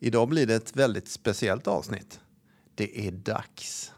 [0.00, 2.20] Idag blir det ett väldigt speciellt avsnitt.
[2.74, 3.92] Det är dags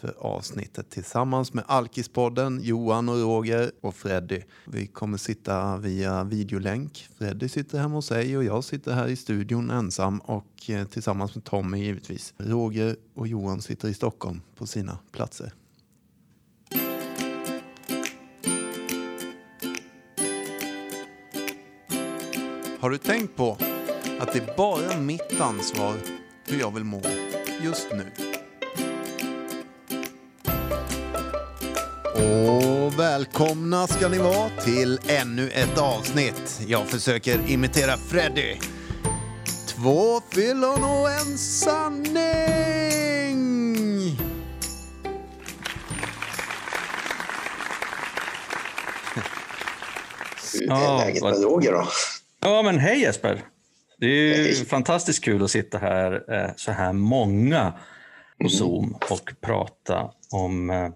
[0.00, 4.42] för avsnittet tillsammans med Alkispodden, Johan och Roger och Freddy.
[4.66, 7.08] Vi kommer sitta via videolänk.
[7.18, 11.34] Freddy sitter hemma hos sig och jag sitter här i studion ensam och eh, tillsammans
[11.34, 12.34] med Tommy givetvis.
[12.36, 15.52] Roger och Johan sitter i Stockholm på sina platser.
[22.80, 23.58] Har du tänkt på
[24.18, 25.94] att det är bara mitt ansvar
[26.46, 27.02] hur jag vill må
[27.62, 28.06] just nu?
[32.14, 36.60] Och välkomna ska ni vara till ännu ett avsnitt.
[36.66, 38.56] Jag försöker imitera Freddy.
[39.66, 42.18] Två fyllon och en sanning!
[50.54, 51.88] Hur är Ja, läget med Roger då?
[52.40, 53.42] Ja, men hej Jesper!
[54.00, 57.72] Det är fantastiskt kul att sitta här eh, så här många
[58.42, 60.88] på Zoom och prata om eh,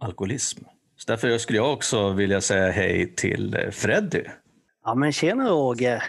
[0.00, 0.64] alkoholism.
[0.96, 4.24] Så därför skulle jag också vilja säga hej till eh, Freddy.
[4.84, 6.02] Ja men tjena Roger,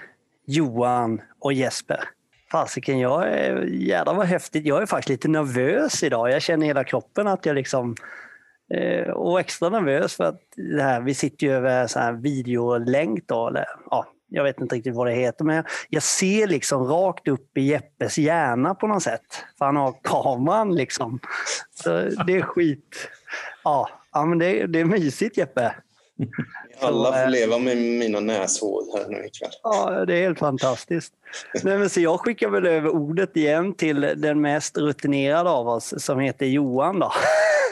[0.47, 2.03] Johan och Jesper.
[2.51, 4.65] Fasiken, jag är, jädrar vad häftigt.
[4.65, 6.31] Jag är faktiskt lite nervös idag.
[6.31, 7.95] Jag känner i hela kroppen att jag liksom...
[9.13, 13.47] Och extra nervös för att det här, vi sitter ju över så här videolänk då,
[13.47, 17.57] eller ja, jag vet inte riktigt vad det heter, men jag, ser liksom rakt upp
[17.57, 19.21] i Jeppes hjärna på något sätt.
[19.57, 21.19] För han har kameran liksom.
[21.83, 21.89] Så
[22.27, 23.09] det är skit.
[23.63, 25.75] Ja, ja men det, det är mysigt Jeppe.
[26.81, 29.51] Alla eh, får leva med mina näshår här nu ikväll.
[29.63, 31.13] Ja, det är helt fantastiskt.
[31.63, 35.93] Nej, men så jag skickar väl över ordet igen till den mest rutinerade av oss
[35.97, 36.99] som heter Johan.
[36.99, 37.11] Då.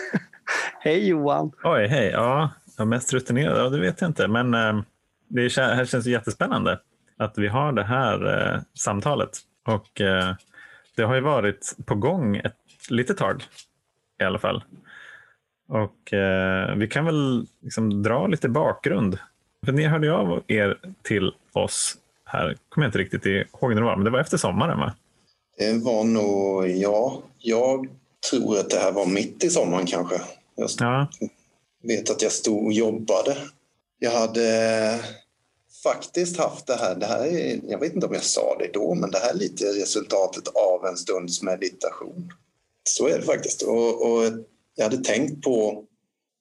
[0.79, 1.51] Hej Johan!
[1.63, 2.09] Oj, hej.
[2.09, 4.27] Ja, jag är mest rutinerad, ja, det vet jag inte.
[4.27, 4.81] Men eh,
[5.29, 6.79] det är, här känns jättespännande
[7.17, 9.29] att vi har det här eh, samtalet.
[9.67, 10.35] Och eh,
[10.95, 12.55] det har ju varit på gång ett
[12.89, 13.43] litet tag
[14.21, 14.63] i alla fall.
[15.69, 19.17] Och eh, vi kan väl liksom dra lite bakgrund.
[19.65, 23.87] För ni hörde av er till oss här, kommer jag inte riktigt ihåg när det
[23.87, 24.93] var, men det var efter sommaren va?
[25.57, 27.87] Det var nog, ja, jag
[28.31, 30.21] tror att det här var mitt i sommaren kanske.
[30.55, 31.07] Jag Ja,
[31.83, 33.37] vet att jag stod och jobbade.
[33.99, 34.99] Jag hade eh,
[35.83, 38.95] faktiskt haft det här, det här är, jag vet inte om jag sa det då,
[38.95, 42.33] men det här är lite resultatet av en stunds meditation.
[42.83, 43.61] Så är det faktiskt.
[43.61, 44.23] Och, och
[44.75, 45.85] jag hade tänkt på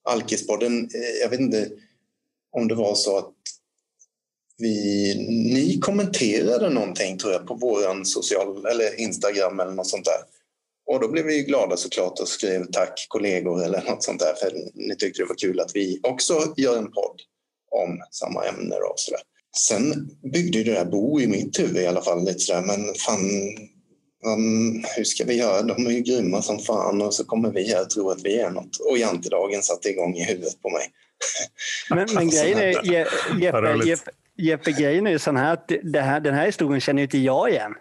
[0.04, 1.70] Alkispodden, eh, jag vet inte
[2.50, 3.34] om det var så att
[4.58, 5.14] vi,
[5.54, 10.20] ni kommenterade någonting tror jag på våran social eller Instagram eller något sånt där.
[10.86, 14.34] Och då blev vi ju glada såklart och skrev tack kollegor eller något sånt där
[14.34, 17.22] för ni tyckte det var kul att vi också gör en podd
[17.70, 19.20] om samma ämne och sådär.
[19.56, 22.94] Sen byggde ju det där bo i mitt huvud i alla fall lite sådär men
[22.94, 23.20] fan
[24.24, 25.62] um, hur ska vi göra?
[25.62, 28.40] De är ju grymma som fan och så kommer vi här och tror att vi
[28.40, 28.76] är något.
[28.76, 30.82] Och jantedagen satte igång i huvudet på mig.
[31.90, 33.86] Men, men grejen är, Jeppe.
[33.86, 37.04] Jeppe, Jeppe, grejen är ju sån här att det här, den här historien känner ju
[37.04, 37.74] inte jag igen.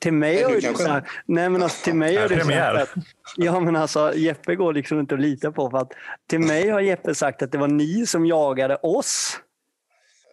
[0.00, 3.04] Till mig har ju så nej men alltså till mig har det sagt att,
[3.36, 5.92] ja men alltså Jeppe går liksom inte att lita på för att
[6.28, 9.40] till mig har Jeppe sagt att det var ni som jagade oss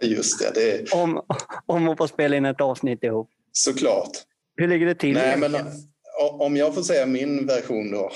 [0.01, 1.21] Just det, det är om,
[1.65, 3.29] om att få spela in ett avsnitt ihop.
[3.51, 4.11] såklart.
[4.55, 5.13] Hur ligger det till?
[5.13, 5.55] Nej, men
[6.31, 8.11] om jag får säga min version då.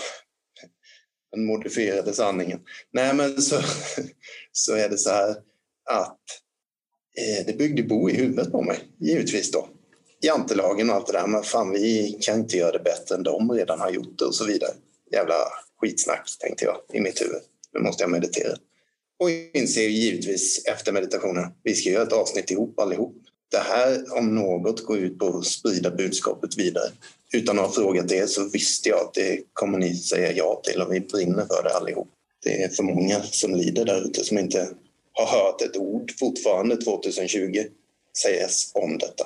[1.32, 2.60] Den modifierade sanningen.
[2.92, 3.62] Nej, men så,
[4.52, 5.30] så är det så här
[5.90, 6.20] att
[7.18, 9.70] eh, det byggde bo i huvudet på mig, givetvis då.
[10.22, 13.52] Jantelagen och allt det där, men fan vi kan inte göra det bättre än de
[13.52, 14.72] redan har gjort det och så vidare.
[15.12, 15.36] Jävla
[15.82, 17.42] skitsnack tänkte jag i mitt huvud.
[17.74, 18.56] Nu måste jag meditera.
[19.20, 23.16] Och inser givetvis efter meditationen, vi ska göra ett avsnitt ihop allihop.
[23.52, 26.92] Det här om något går ut på att sprida budskapet vidare.
[27.34, 30.82] Utan att ha frågat er så visste jag att det kommer ni säga ja till
[30.82, 32.10] och vi brinner för det allihop.
[32.44, 34.70] Det är för många som lider där ute som inte
[35.14, 37.64] har hört ett ord fortfarande 2020
[38.24, 39.26] sägas om detta.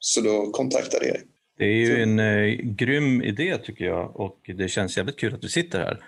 [0.00, 1.16] Så då kontaktade jag.
[1.58, 5.42] Det är ju en eh, grym idé tycker jag och det känns jävligt kul att
[5.42, 6.04] du sitter här.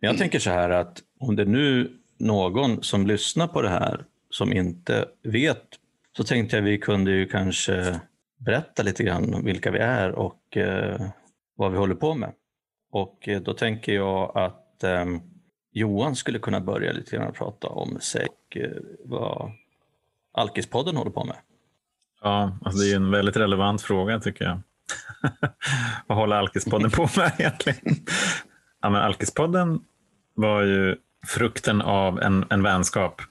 [0.00, 4.04] Men jag tänker så här att om det nu någon som lyssnar på det här
[4.30, 5.64] som inte vet
[6.16, 8.00] så tänkte jag vi kunde ju kanske
[8.38, 11.00] berätta lite grann om vilka vi är och eh,
[11.54, 12.32] vad vi håller på med.
[12.90, 15.04] Och eh, då tänker jag att eh,
[15.72, 18.70] Johan skulle kunna börja lite grann prata om sig och eh,
[19.04, 19.52] vad
[20.32, 21.36] Alkispodden håller på med
[22.26, 24.60] ja alltså det är en väldigt relevant fråga tycker jag.
[26.06, 27.78] Vad håller Alkispodden på med egentligen?
[28.82, 29.80] Ja, men Alkispodden
[30.34, 30.96] var ju
[31.26, 33.22] frukten av en, en vänskap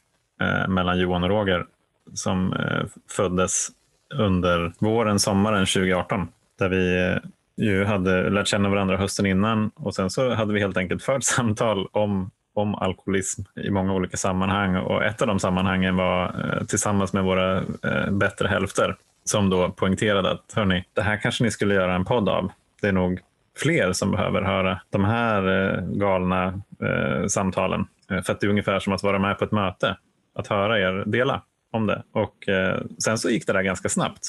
[0.42, 1.66] eh, mellan Johan och Roger
[2.14, 3.68] som eh, föddes
[4.14, 6.28] under våren, sommaren 2018.
[6.60, 7.18] där vi eh,
[7.66, 11.24] ju hade lärt känna varandra hösten innan och sen så hade vi helt enkelt fört
[11.24, 16.66] samtal om, om alkoholism i många olika sammanhang och ett av de sammanhangen var eh,
[16.66, 21.52] tillsammans med våra eh, bättre hälfter som då poängterade att hörni, det här kanske ni
[21.52, 22.52] skulle göra en podd av.
[22.81, 23.19] Det är nog
[23.57, 26.62] fler som behöver höra de här eh, galna
[27.28, 27.88] samtalen.
[28.07, 29.98] För att det är ungefär som att vara med på ett möte,
[30.36, 31.42] att höra er dela
[31.72, 32.04] om det.
[32.12, 32.36] Och
[33.04, 34.22] sen så gick det där ganska snabbt.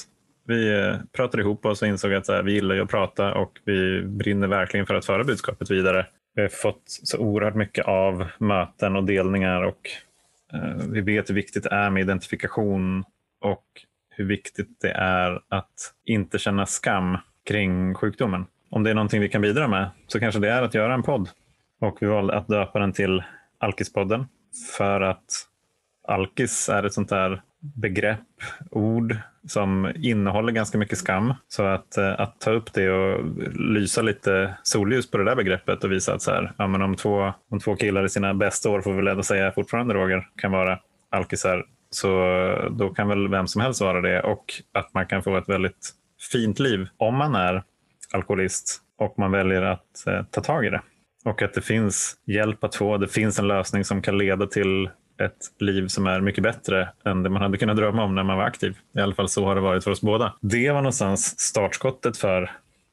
[0.47, 4.49] Vi pratade ihop oss och insåg att vi gillar ju att prata och vi brinner
[4.49, 6.07] verkligen för att föra budskapet vidare.
[6.37, 9.91] Vi har fått så oerhört mycket av möten och delningar och
[10.53, 13.05] eh, vi vet hur viktigt det är med identifikation
[13.41, 13.65] och
[14.11, 18.47] hur viktigt det är att inte känna skam kring sjukdomen.
[18.71, 21.03] Om det är någonting vi kan bidra med så kanske det är att göra en
[21.03, 21.29] podd.
[21.81, 23.23] Och vi valde att döpa den till
[23.59, 24.27] Alkispodden
[24.77, 25.47] för att
[26.09, 28.21] alkis är ett sånt där begrepp,
[28.71, 29.17] ord
[29.49, 31.35] som innehåller ganska mycket skam.
[31.49, 33.25] Så att, eh, att ta upp det och
[33.55, 36.97] lysa lite solljus på det där begreppet och visa att så här, ja, men om,
[36.97, 40.53] två, om två killar i sina bästa år får vi lära säga fortfarande Roger kan
[40.53, 40.79] vara
[41.11, 42.09] alkisar så
[42.71, 45.93] då kan väl vem som helst vara det och att man kan få ett väldigt
[46.33, 47.63] fint liv om man är
[48.13, 50.83] alkoholist och man väljer att eh, ta tag i det.
[51.25, 52.99] Och att det finns hjälp att få.
[52.99, 57.23] Det finns en lösning som kan leda till ett liv som är mycket bättre än
[57.23, 58.79] det man hade kunnat drömma om när man var aktiv.
[58.97, 60.35] I alla fall så har det varit för oss båda.
[60.41, 62.51] Det var någonstans startskottet för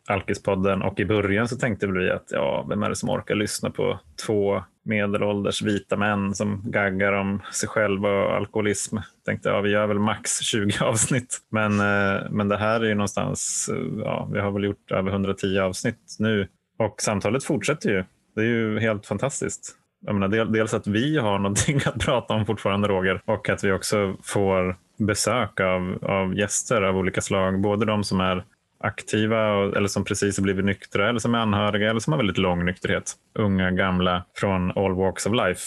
[0.07, 3.69] Alkispodden och i början så tänkte vi att ja, vem är det som orkar lyssna
[3.69, 8.97] på två medelålders vita män som gaggar om sig själva och alkoholism.
[9.25, 11.37] Tänkte ja, vi gör väl max 20 avsnitt.
[11.49, 15.11] Men, eh, men det här är ju någonstans, eh, ja, vi har väl gjort över
[15.11, 16.47] 110 avsnitt nu
[16.79, 18.03] och samtalet fortsätter ju.
[18.35, 19.75] Det är ju helt fantastiskt.
[20.05, 23.71] Jag menar, dels att vi har någonting att prata om fortfarande Roger och att vi
[23.71, 27.61] också får besök av, av gäster av olika slag.
[27.61, 28.43] Både de som är
[28.79, 29.37] aktiva
[29.77, 32.65] eller som precis har blivit nyktra eller som är anhöriga eller som har väldigt lång
[32.65, 33.13] nykterhet.
[33.33, 35.61] Unga, gamla från all walks of life.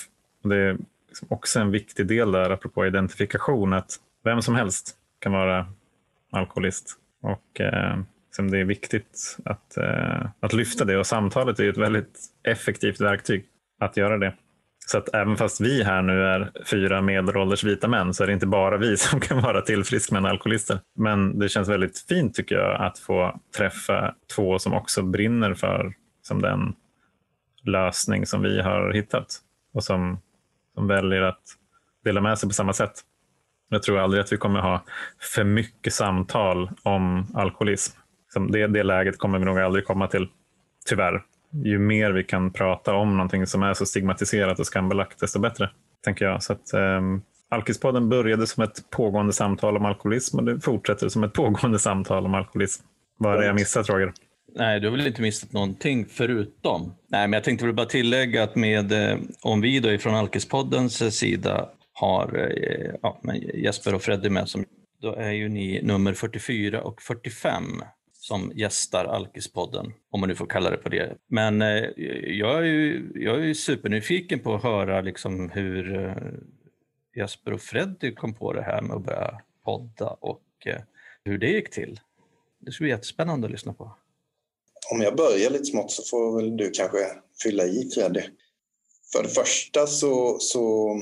[0.45, 0.77] Det är
[1.09, 5.67] liksom också en viktig del där apropå identifikation att vem som helst kan vara
[6.33, 6.95] alkoholist.
[7.23, 7.99] Och eh,
[8.29, 13.01] liksom det är viktigt att, eh, att lyfta det och samtalet är ett väldigt effektivt
[13.01, 13.45] verktyg
[13.81, 14.35] att göra det.
[14.87, 18.33] Så att även fast vi här nu är fyra medelålders vita män så är det
[18.33, 20.81] inte bara vi som kan vara tillfrisknande alkoholister.
[20.99, 25.95] Men det känns väldigt fint tycker jag att få träffa två som också brinner för
[26.23, 26.75] som den
[27.65, 29.27] lösning som vi har hittat
[29.75, 30.21] och som,
[30.75, 31.43] som väljer att
[32.05, 33.01] dela med sig på samma sätt.
[33.69, 34.85] Jag tror aldrig att vi kommer ha
[35.35, 37.99] för mycket samtal om alkoholism.
[38.49, 40.29] Det, det läget kommer vi nog aldrig komma till,
[40.89, 41.23] tyvärr
[41.65, 45.71] ju mer vi kan prata om någonting som är så stigmatiserat och skambelagt, desto bättre.
[46.05, 46.43] tänker jag.
[46.43, 51.25] Så att, um, Alkispodden började som ett pågående samtal om alkoholism och det fortsätter som
[51.25, 52.85] ett pågående samtal om alkoholism.
[53.19, 54.13] Vad är det jag missat, Roger?
[54.55, 56.95] Nej, du har väl inte missat någonting förutom.
[57.09, 61.19] Nej, men jag tänkte väl bara tillägga att med, eh, om vi då ifrån Alkispoddens
[61.19, 63.21] sida har eh, ja,
[63.55, 64.65] Jesper och Freddy med, som,
[65.03, 67.83] då är ju ni nummer 44 och 45
[68.27, 71.17] som gästar Alkispodden, om man nu får kalla det på det.
[71.27, 71.85] Men eh,
[72.25, 76.15] jag, är ju, jag är ju supernyfiken på att höra liksom hur eh,
[77.17, 80.81] Jesper och Freddy kom på det här med att börja podda och eh,
[81.25, 82.01] hur det gick till.
[82.59, 83.91] Det skulle bli jättespännande att lyssna på.
[84.91, 86.99] Om jag börjar lite smått så får väl du kanske
[87.43, 88.23] fylla i Freddy.
[89.13, 90.95] För det första så, så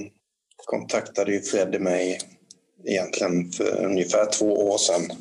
[0.56, 2.18] kontaktade ju Freddy mig
[2.84, 5.16] egentligen för ungefär två år sedan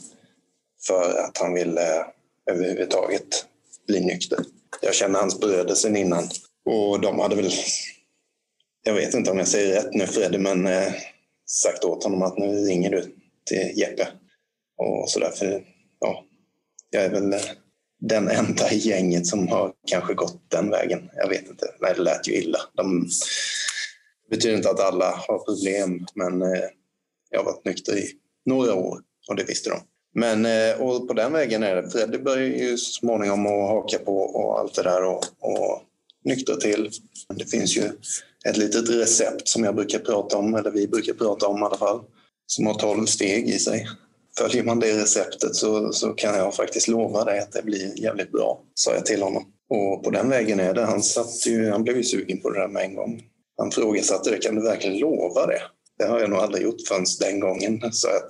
[0.88, 2.06] för att han ville eh,
[2.52, 3.46] överhuvudtaget
[3.88, 4.40] bli nykter.
[4.82, 6.24] Jag känner hans bröder sen innan
[6.66, 7.52] och de hade väl,
[8.84, 10.94] jag vet inte om jag säger rätt nu Freddy, men eh,
[11.46, 14.08] sagt åt honom att nu ringer du till Jeppe.
[14.78, 15.63] Och så därför,
[16.00, 16.25] ja,
[16.90, 17.40] jag är väl eh,
[18.02, 21.10] den enda i gänget som har kanske gått den vägen.
[21.16, 21.66] Jag vet inte.
[21.80, 22.60] Nej, det lät ju illa.
[22.74, 23.10] De,
[24.30, 26.70] det betyder inte att alla har problem, men eh,
[27.30, 28.12] jag har varit nykter i
[28.46, 29.00] några år
[29.30, 29.80] och det visste de.
[30.13, 31.89] Men eh, och på den vägen är det.
[31.89, 35.82] Freddy börjar ju så småningom att haka på och allt det där och, och
[36.25, 36.89] nyktra till.
[37.36, 37.84] Det finns ju
[38.46, 41.77] ett litet recept som jag brukar prata om, eller vi brukar prata om i alla
[41.77, 42.01] fall,
[42.48, 43.88] som har tolv steg i sig.
[44.38, 48.32] Följer man det receptet så, så kan jag faktiskt lova dig att det blir jävligt
[48.32, 49.43] bra, sa jag till honom.
[49.70, 50.86] Och på den vägen är det.
[50.86, 53.24] Han, satt ju, han blev ju sugen på det där med en gång.
[53.58, 55.62] Han frågasatte det, kan du verkligen lova det?
[56.00, 57.91] Det har jag nog aldrig gjort förrän den gången.
[57.91, 58.27] Så att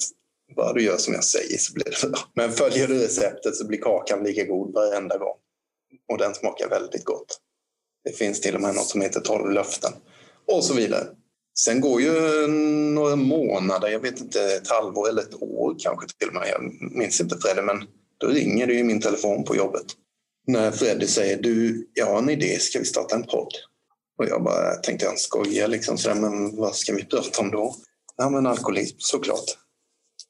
[0.56, 2.20] bara du gör som jag säger så blir det bra.
[2.36, 5.36] Men följer du receptet så blir kakan lika god varenda gång.
[6.12, 7.40] Och den smakar väldigt gott.
[8.04, 9.92] Det finns till och med något som heter 12 löften.
[10.48, 11.08] Och så vidare.
[11.60, 12.48] Sen går ju
[12.94, 16.48] några månader, jag vet inte, ett halvår eller ett år kanske till och med.
[16.48, 17.84] Jag minns inte Freddy men
[18.18, 19.86] Då ringer det i min telefon på jobbet.
[20.48, 23.54] När Freddy säger du, jag har en idé, ska vi starta en podd?
[24.18, 27.76] Och jag bara tänkte jag skojar liksom, sådär, men vad ska vi prata om då?
[28.18, 29.58] Ja men alkoholism såklart.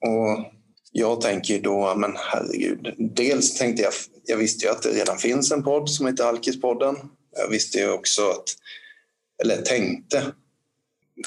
[0.07, 0.53] Och
[0.91, 2.95] jag tänker då, men herregud.
[2.98, 3.93] Dels tänkte jag,
[4.25, 6.95] jag visste ju att det redan finns en podd som heter Alkispodden.
[7.36, 8.43] Jag visste ju också att,
[9.43, 10.24] eller tänkte,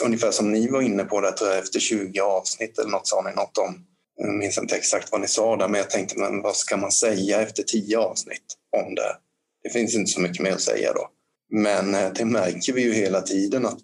[0.00, 3.23] ungefär som ni var inne på det, tror jag, efter 20 avsnitt eller något sa
[3.23, 3.87] ni något om.
[4.16, 6.92] Jag minns inte exakt vad ni sa där, men jag tänkte, men vad ska man
[6.92, 9.16] säga efter 10 avsnitt om det?
[9.62, 11.09] Det finns inte så mycket mer att säga då.
[11.50, 13.83] Men eh, det märker vi ju hela tiden att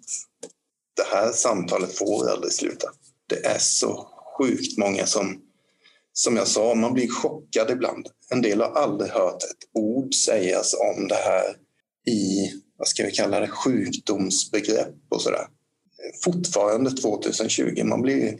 [0.95, 2.87] det här samtalet får aldrig sluta.
[3.29, 5.41] Det är så sjukt många som,
[6.13, 8.07] som jag sa, man blir chockad ibland.
[8.29, 11.43] En del har aldrig hört ett ord sägas om det här
[12.05, 15.47] i, vad ska vi kalla det, sjukdomsbegrepp och sådär.
[16.23, 18.37] Fortfarande 2020, man blir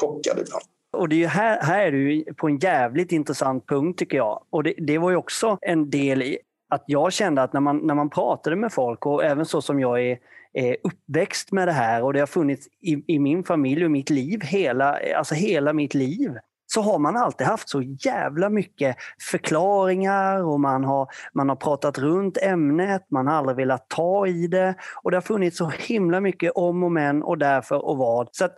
[0.00, 0.64] chockad ibland.
[0.92, 4.44] Och det är här, här är du på en jävligt intressant punkt tycker jag.
[4.50, 6.38] Och det, det var ju också en del i
[6.72, 9.80] att jag kände att när man, när man pratade med folk och även så som
[9.80, 10.18] jag är,
[10.52, 14.10] är uppväxt med det här och det har funnits i, i min familj och mitt
[14.10, 18.96] liv, hela, alltså hela mitt liv så har man alltid haft så jävla mycket
[19.30, 24.46] förklaringar och man har, man har pratat runt ämnet, man har aldrig velat ta i
[24.46, 28.28] det och det har funnits så himla mycket om och men och därför och vad.
[28.32, 28.54] Så att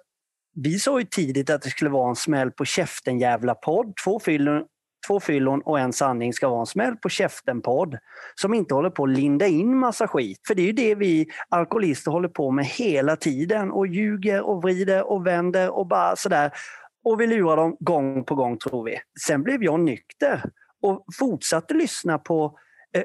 [0.54, 3.92] vi sa ju tidigt att det skulle vara en smäll på käften jävla podd.
[4.04, 4.64] Två fyllon,
[5.06, 7.98] två fyllon och en sanning ska vara en smäll på käften-podd.
[8.34, 10.40] Som inte håller på att linda in massa skit.
[10.46, 14.62] För det är ju det vi alkoholister håller på med hela tiden och ljuger och
[14.62, 16.52] vrider och vänder och bara sådär.
[17.04, 18.98] Och vi lurar dem gång på gång tror vi.
[19.26, 20.42] Sen blev jag nykter
[20.82, 22.58] och fortsatte lyssna på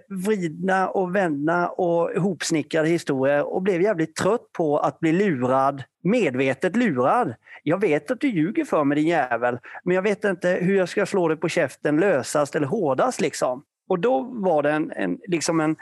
[0.07, 6.75] vridna och vända och ihopsnickrade historier och blev jävligt trött på att bli lurad, medvetet
[6.75, 7.33] lurad.
[7.63, 10.89] Jag vet att du ljuger för mig din jävel, men jag vet inte hur jag
[10.89, 13.21] ska slå dig på käften lösast eller hårdast.
[13.21, 13.63] Liksom.
[13.87, 15.75] Och då var det en, en, liksom en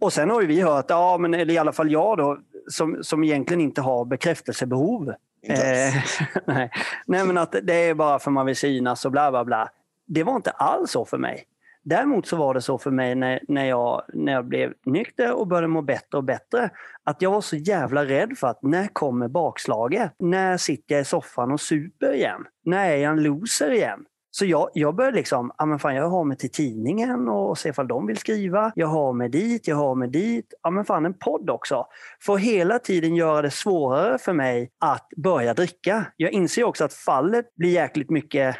[0.00, 2.38] och sen har ju vi hört, ja, men, eller i alla fall jag då,
[2.68, 5.08] som, som egentligen inte har bekräftelsebehov.
[5.42, 5.56] Eh,
[6.44, 6.70] nej.
[7.06, 9.68] nej, men att det är bara för man vill synas och bla bla bla.
[10.06, 11.44] Det var inte alls så för mig.
[11.84, 15.46] Däremot så var det så för mig när, när, jag, när jag blev nykter och
[15.46, 16.70] började må bättre och bättre.
[17.04, 20.12] Att jag var så jävla rädd för att när kommer bakslaget?
[20.18, 22.44] När sitter jag i soffan och super igen?
[22.64, 24.04] När är jag en loser igen?
[24.32, 27.70] Så jag, jag började liksom, ja men fan jag har mig till tidningen och ser
[27.70, 28.72] ifall de vill skriva.
[28.74, 30.54] Jag har mig dit, jag har mig dit.
[30.62, 31.86] Ja men fan en podd också.
[32.22, 36.06] För att hela tiden göra det svårare för mig att börja dricka.
[36.16, 38.56] Jag inser också att fallet blir jäkligt mycket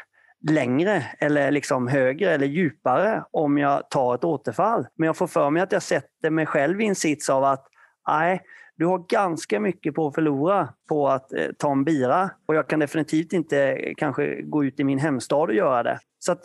[0.49, 4.87] längre eller liksom högre eller djupare om jag tar ett återfall.
[4.95, 7.67] Men jag får för mig att jag sätter mig själv i en sits av att
[8.07, 8.41] nej,
[8.75, 12.29] du har ganska mycket på att förlora på att eh, ta en bira.
[12.45, 15.99] Och jag kan definitivt inte eh, kanske gå ut i min hemstad och göra det.
[16.19, 16.41] Så att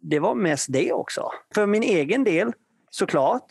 [0.00, 1.30] det var mest det också.
[1.54, 2.52] För min egen del,
[2.90, 3.46] såklart,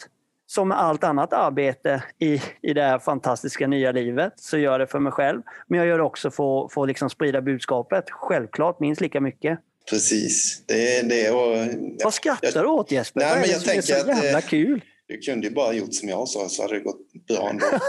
[0.45, 4.79] som med allt annat arbete i, i det här fantastiska nya livet, så gör jag
[4.79, 5.41] det för mig själv.
[5.67, 8.03] Men jag gör det också för, för att liksom sprida budskapet.
[8.09, 9.59] Självklart, minst lika mycket.
[9.89, 10.61] Precis.
[10.65, 11.31] Det är det.
[11.31, 11.57] Och,
[12.03, 13.19] Vad skrattar jag, du åt Jesper?
[13.21, 14.81] Nej, men det jag är så tänker att, jävla eh, kul?
[15.07, 17.65] Du kunde ju bara gjort som jag sa så hade det gått bra ändå.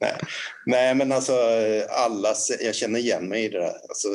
[0.00, 0.14] Nej.
[0.66, 1.32] Nej, men alltså
[1.88, 3.74] alla, jag känner igen mig i det där.
[3.88, 4.08] Alltså,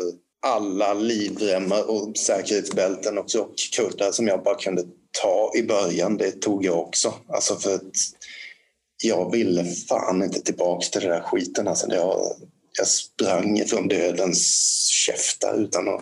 [0.46, 3.26] alla livremmar och säkerhetsbälten och
[3.76, 4.84] kuddar som jag bara kunde
[5.22, 7.14] ta i början, det tog jag också.
[7.28, 7.92] Alltså för att
[9.04, 11.68] jag ville fan inte tillbaka till den där skiten.
[11.68, 12.36] Alltså jag,
[12.78, 14.48] jag sprang från dödens
[14.88, 16.02] käftar utan att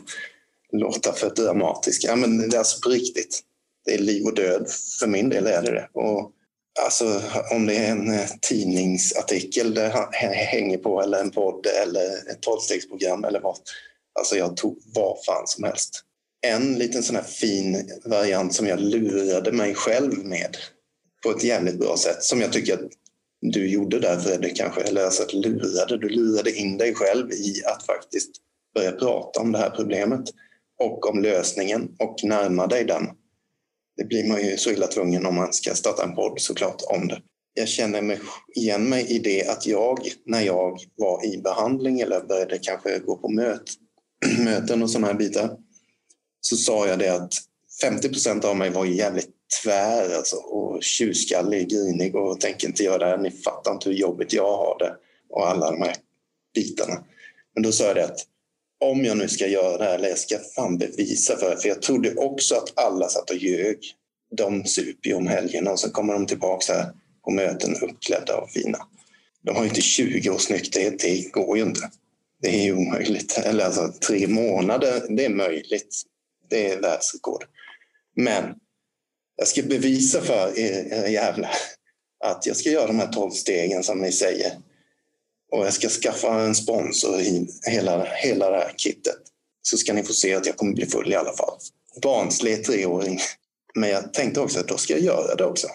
[0.71, 2.03] låta för dramatisk.
[2.03, 3.39] Ja, men det är alltså på riktigt.
[3.85, 4.67] Det är liv och död.
[4.99, 5.89] För min del är det det.
[5.93, 6.31] Och
[6.85, 7.21] alltså,
[7.51, 13.23] om det är en eh, tidningsartikel det hänger på eller en podd eller ett tolvstegsprogram
[13.23, 13.57] eller vad.
[14.19, 16.03] Alltså jag tog vad fan som helst.
[16.41, 20.57] En liten sån här fin variant som jag lurade mig själv med
[21.23, 22.79] på ett jävligt bra sätt som jag tycker att
[23.41, 27.63] du gjorde där Fredrik kanske, eller alltså att lurade, du lurade in dig själv i
[27.65, 28.31] att faktiskt
[28.75, 30.29] börja prata om det här problemet
[30.79, 33.07] och om lösningen och närma dig den.
[33.97, 37.07] Det blir man ju så illa tvungen om man ska starta en podd såklart om
[37.07, 37.21] det.
[37.53, 38.19] Jag känner mig
[38.55, 43.17] igen mig i det att jag, när jag var i behandling eller började kanske gå
[43.17, 43.73] på möt,
[44.39, 45.57] möten och sådana här bitar,
[46.41, 47.33] så sa jag det att
[47.81, 52.97] 50 procent av mig var jävligt tvär alltså, och tjurskallig, grinig och tänker inte göra
[52.97, 53.17] det här.
[53.17, 54.95] Ni fattar inte hur jobbigt jag har det
[55.29, 55.95] och alla de här
[56.55, 57.03] bitarna.
[57.53, 58.25] Men då sa jag det att
[58.79, 61.69] om jag nu ska göra det här, eller jag ska fan bevisa för det, för
[61.69, 63.77] jag trodde också att alla satt och ljög.
[64.31, 66.91] De super ju om helgerna och så kommer de tillbaka här
[67.23, 68.77] på möten uppklädda och fina.
[69.41, 71.89] De har ju inte 20 års nykterhet, det går ju inte.
[72.41, 73.37] Det är ju omöjligt.
[73.37, 76.01] Eller alltså tre månader, det är möjligt.
[76.49, 77.43] Det är världsrekord.
[78.15, 78.43] Men
[79.39, 81.51] jag ska bevisa för er, era jävlar
[82.25, 84.51] att jag ska göra de här tolv stegen som ni säger.
[85.51, 89.17] Och jag ska skaffa en sponsor i hela, hela det här kittet.
[89.61, 91.57] Så ska ni få se att jag kommer bli full i alla fall.
[92.01, 93.19] Barnslig treåring.
[93.75, 95.67] Men jag tänkte också att då ska jag göra det också.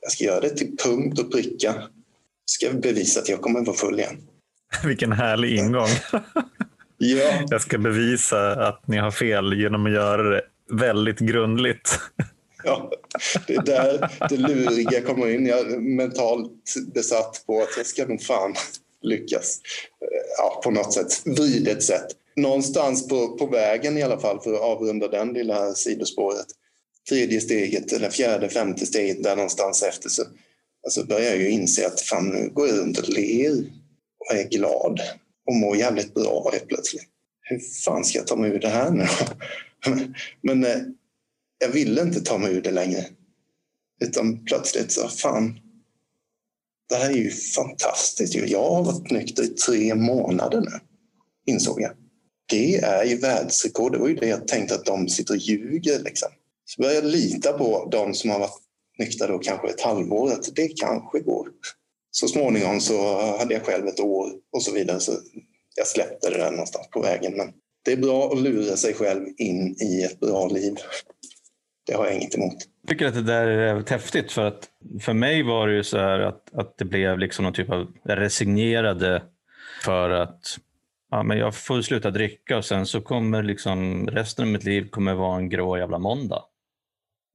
[0.00, 1.74] Jag ska göra det till punkt och pricka.
[2.44, 4.16] Ska bevisa att jag kommer vara full igen.
[4.84, 5.88] Vilken härlig ingång.
[6.98, 11.98] Ja, Jag ska bevisa att ni har fel genom att göra det väldigt grundligt.
[12.66, 12.90] ja,
[13.46, 15.46] det är där det luriga kommer in.
[15.46, 18.54] Jag är mentalt besatt på att jag ska nog fan
[19.02, 19.60] lyckas.
[20.02, 20.08] Eh,
[20.38, 22.06] ja, på något sätt, vridet sätt.
[22.36, 26.46] Någonstans på, på vägen i alla fall för att avrunda den lilla sidospåret.
[27.08, 30.22] Tredje steget eller fjärde, femte steget där någonstans efter så
[30.84, 33.64] alltså börjar jag ju inse att fan nu går jag runt och ler
[34.18, 35.00] och är glad
[35.46, 37.08] och mår jävligt bra helt plötsligt.
[37.40, 39.06] Hur fan ska jag ta mig ur det här nu
[40.40, 40.78] Men eh,
[41.58, 43.04] jag ville inte ta mig ur det längre.
[44.04, 45.58] Utan plötsligt så, fan,
[46.88, 48.34] det här är ju fantastiskt.
[48.34, 50.80] Jag har varit nykter i tre månader nu,
[51.46, 51.90] insåg jag.
[52.48, 53.92] Det är ju världsrekord.
[53.92, 55.98] Det var ju det jag tänkte att de sitter och ljuger.
[55.98, 56.28] Liksom.
[56.64, 58.60] Så började jag lita på de som har varit
[58.98, 61.48] nyktra då kanske ett halvår, att det kanske går.
[62.10, 65.00] Så småningom så hade jag själv ett år och så vidare.
[65.00, 65.12] Så
[65.76, 67.36] jag släppte det där någonstans på vägen.
[67.36, 67.52] Men
[67.84, 70.74] det är bra att lura sig själv in i ett bra liv.
[71.86, 72.56] Det har jag inget emot.
[72.82, 74.68] Jag tycker att det där är väldigt häftigt för att
[75.00, 77.92] för mig var det ju så här att, att det blev liksom någon typ av
[78.04, 79.22] resignerade
[79.84, 80.58] för att
[81.10, 84.88] ja, men jag får sluta dricka och sen så kommer liksom resten av mitt liv
[84.90, 86.42] kommer vara en grå jävla måndag.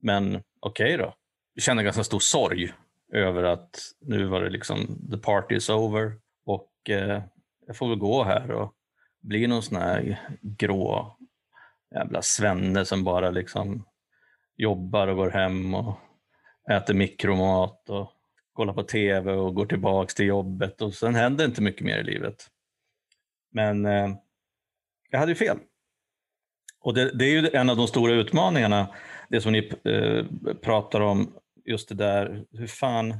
[0.01, 1.13] Men okej då.
[1.53, 2.74] Jag känner ganska stor sorg
[3.13, 6.13] över att nu var det liksom the party is over
[6.46, 7.22] och eh,
[7.67, 8.74] jag får väl gå här och
[9.22, 11.17] bli någon sån här grå
[11.96, 13.86] jävla svenne som bara liksom
[14.62, 16.00] jobbar och går hem och
[16.72, 18.12] äter mikromat och
[18.53, 22.03] kollar på tv och går tillbaks till jobbet och sen händer inte mycket mer i
[22.03, 22.48] livet.
[23.51, 24.09] Men eh,
[25.09, 25.57] jag hade ju fel.
[26.79, 28.88] Och det, det är ju en av de stora utmaningarna,
[29.29, 30.25] det som ni eh,
[30.62, 31.33] pratar om,
[31.66, 33.18] just det där, hur fan,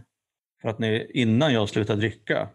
[0.62, 2.50] för att ni, innan jag slutade dricka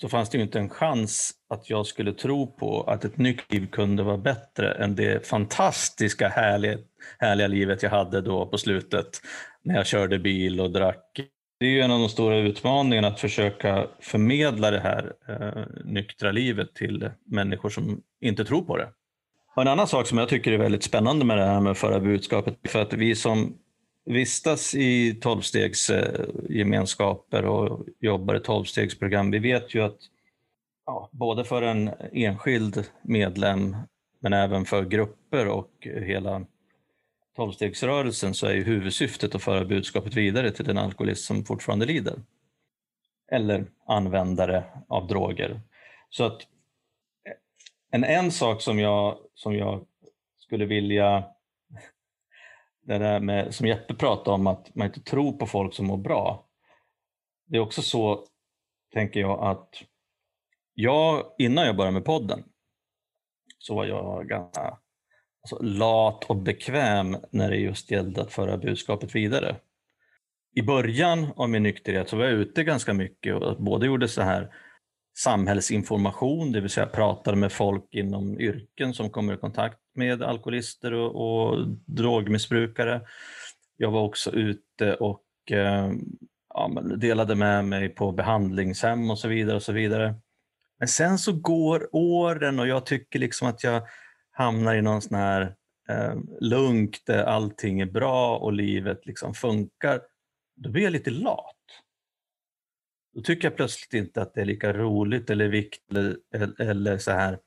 [0.00, 3.52] så fanns det ju inte en chans att jag skulle tro på att ett nytt
[3.52, 6.78] liv kunde vara bättre än det fantastiska härliga,
[7.18, 9.20] härliga livet jag hade då på slutet
[9.62, 11.20] när jag körde bil och drack.
[11.60, 16.32] Det är ju en av de stora utmaningarna att försöka förmedla det här eh, nyktra
[16.32, 18.88] livet till människor som inte tror på det.
[19.56, 21.78] Och en annan sak som jag tycker är väldigt spännande med det här med att
[21.78, 23.56] föra budskapet, för att vi som
[24.04, 29.98] vistas i tolvstegsgemenskaper och jobbar i tolvstegsprogram, vi vet ju att
[30.86, 33.76] ja, både för en enskild medlem
[34.20, 36.46] men även för grupper och hela
[37.36, 42.22] tolvstegsrörelsen så är ju huvudsyftet att föra budskapet vidare till den alkoholist som fortfarande lider.
[43.32, 45.60] Eller användare av droger.
[46.10, 46.42] Så att
[47.90, 49.86] en, en sak som jag, som jag
[50.38, 51.24] skulle vilja
[52.82, 55.96] det där med, som Jeppe pratade om, att man inte tror på folk som mår
[55.96, 56.48] bra.
[57.46, 58.26] Det är också så,
[58.92, 59.82] tänker jag, att
[60.74, 62.44] jag, innan jag började med podden,
[63.58, 69.14] så var jag ganska alltså, lat och bekväm när det just gällde att föra budskapet
[69.14, 69.56] vidare.
[70.54, 74.22] I början av min nykterhet så var jag ute ganska mycket och både gjorde så
[74.22, 74.54] här
[75.18, 80.92] samhällsinformation, det vill säga pratade med folk inom yrken som kommer i kontakt med alkoholister
[80.92, 83.00] och, och drogmissbrukare.
[83.76, 85.92] Jag var också ute och eh,
[86.54, 89.56] ja, delade med mig på behandlingshem och så vidare.
[89.56, 90.14] och så vidare.
[90.78, 93.82] Men sen så går åren och jag tycker liksom att jag
[94.30, 95.54] hamnar i någon sån här
[95.88, 100.00] eh, lunk där allting är bra och livet liksom funkar.
[100.56, 101.56] Då blir jag lite lat.
[103.14, 105.90] Då tycker jag plötsligt inte att det är lika roligt eller viktigt
[106.34, 107.38] eller, eller så här.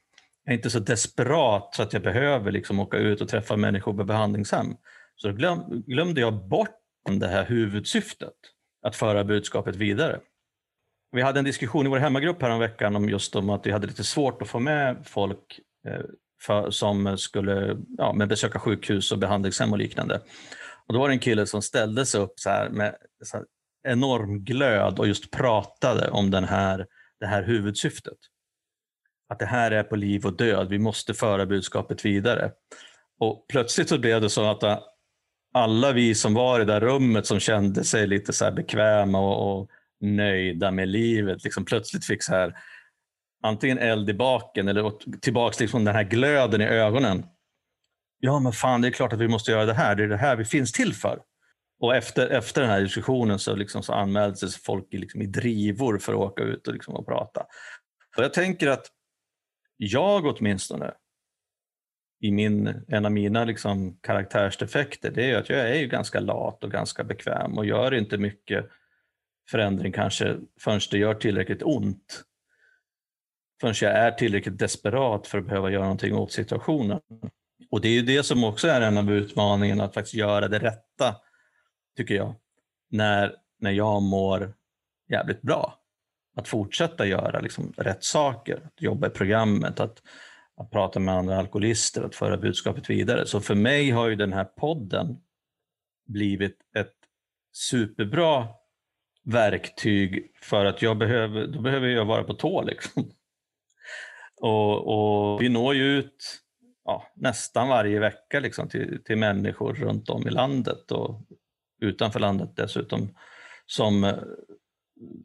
[0.46, 3.94] Jag är inte så desperat så att jag behöver liksom åka ut och träffa människor
[3.94, 4.76] på behandlingshem.
[5.16, 6.80] Så då glöm, glömde jag bort
[7.20, 8.34] det här huvudsyftet,
[8.86, 10.20] att föra budskapet vidare.
[11.12, 14.04] Vi hade en diskussion i vår hemmagrupp häromveckan om just om att vi hade lite
[14.04, 16.02] svårt att få med folk eh,
[16.42, 20.22] för, som skulle ja, med besöka sjukhus och behandlingshem och liknande.
[20.88, 23.46] Och då var det en kille som ställde sig upp så här med så här
[23.88, 26.88] enorm glöd och just pratade om den här,
[27.20, 28.18] det här huvudsyftet.
[29.30, 32.52] Att det här är på liv och död, vi måste föra budskapet vidare.
[33.20, 34.80] Och plötsligt så blev det så att äh,
[35.54, 39.62] alla vi som var i det där rummet som kände sig lite så bekväma och,
[39.62, 42.56] och, nöjda med livet, liksom plötsligt fick så här
[43.44, 47.26] antingen eld i baken eller tillbaks liksom den här glöden i ögonen.
[48.20, 50.18] ja men fan det är klart att vi måste göra det här, det är det
[50.18, 51.20] här vi finns till för.
[51.80, 55.26] Och efter, efter den här diskussionen så, liksom så anmälde sig folk i, liksom i
[55.26, 57.40] drivor för att åka ut och, liksom och prata.
[58.18, 58.88] Och jag tänker att
[59.78, 60.94] jag åtminstone,
[62.22, 66.64] i min, en av mina liksom karaktärsdefekter, det är att jag är ju ganska lat
[66.64, 68.70] och ganska bekväm och gör inte mycket
[69.50, 72.24] förändring kanske förrän det gör tillräckligt ont.
[73.62, 77.00] Förrän jag är tillräckligt desperat för att behöva göra någonting åt situationen.
[77.72, 80.60] Och det är ju det som också är en av utmaningarna, att faktiskt göra det
[80.60, 81.16] rätta,
[81.98, 82.36] tycker jag,
[82.90, 84.54] när, när jag mår
[85.10, 85.83] jävligt bra.
[86.36, 90.02] Att fortsätta göra liksom rätt saker, att jobba i programmet, att,
[90.58, 93.26] att prata med andra alkoholister, att föra budskapet vidare.
[93.26, 95.18] Så för mig har ju den här podden
[96.08, 96.96] blivit ett
[97.54, 98.48] superbra
[99.24, 102.62] verktyg för att jag behöver, då behöver jag vara på tå.
[102.64, 103.12] Liksom.
[104.42, 106.44] Och, och vi når ju ut
[106.86, 111.22] ja, nästan varje vecka liksom, till, till människor runt om i landet och
[111.82, 113.18] utanför landet dessutom
[113.66, 114.14] som,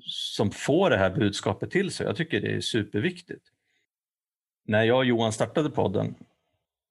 [0.00, 2.06] som får det här budskapet till sig.
[2.06, 3.44] Jag tycker det är superviktigt.
[4.64, 6.14] När jag och Johan startade podden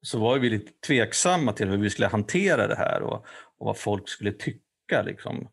[0.02, 3.26] så var vi lite tveksamma till hur vi skulle hantera det här och,
[3.58, 5.02] och vad folk skulle tycka.
[5.06, 5.50] Liksom.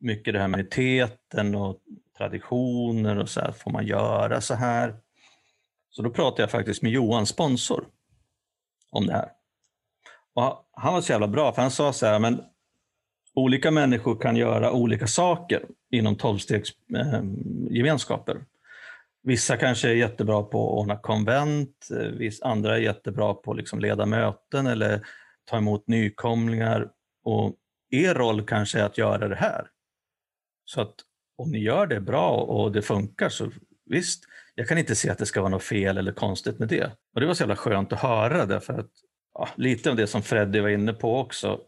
[0.00, 1.80] Mycket det här med teten och
[2.18, 4.96] traditioner och så här, får man göra så här?
[5.90, 7.86] Så då pratade jag faktiskt med Johan, sponsor,
[8.90, 9.32] om det här.
[10.34, 12.44] Och han var så jävla bra, för han sa så här, men
[13.34, 18.34] olika människor kan göra olika saker inom tolvstegsgemenskaper.
[18.34, 18.40] Eh,
[19.22, 21.88] Vissa kanske är jättebra på att ordna konvent,
[22.18, 25.06] viss, andra är jättebra på att liksom leda möten eller
[25.44, 26.90] ta emot nykomlingar.
[27.24, 27.56] Och
[27.90, 29.66] er roll kanske är att göra det här.
[30.64, 30.94] Så att
[31.36, 33.50] om ni gör det bra och det funkar så
[33.86, 36.92] visst, jag kan inte se att det ska vara något fel eller konstigt med det.
[37.14, 38.90] Och det var så jävla skönt att höra därför att
[39.34, 41.60] ja, lite av det som Freddy var inne på också,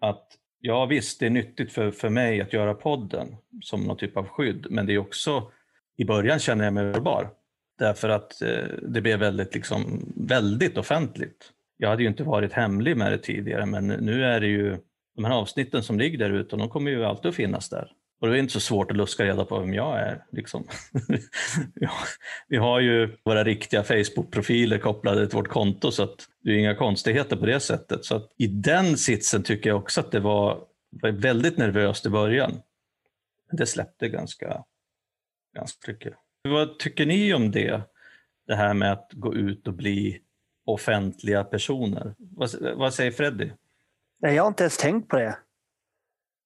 [0.00, 0.26] att
[0.60, 4.26] ja visst, det är nyttigt för, för mig att göra podden som någon typ av
[4.26, 5.52] skydd, men det är också,
[5.96, 7.30] i början känner jag mig sårbar.
[7.78, 11.52] Därför att eh, det blev väldigt, liksom, väldigt offentligt.
[11.76, 14.76] Jag hade ju inte varit hemlig med det tidigare, men nu är det ju
[15.16, 17.92] de här avsnitten som ligger där ute, de kommer ju alltid att finnas där.
[18.20, 20.24] Och det är inte så svårt att luska reda på vem jag är.
[20.32, 20.66] Liksom.
[22.48, 26.74] vi har ju våra riktiga Facebook-profiler kopplade till vårt konto så att det är inga
[26.74, 28.04] konstigheter på det sättet.
[28.04, 32.08] Så att i den sitsen tycker jag också att det var, var väldigt nervöst i
[32.08, 32.60] början.
[33.52, 34.64] Det släppte ganska,
[35.56, 36.14] ganska mycket.
[36.42, 37.80] Vad tycker ni om det?
[38.46, 40.20] Det här med att gå ut och bli
[40.66, 42.14] offentliga personer.
[42.18, 43.50] Vad, vad säger Freddy?
[44.20, 45.38] Jag har inte ens tänkt på det.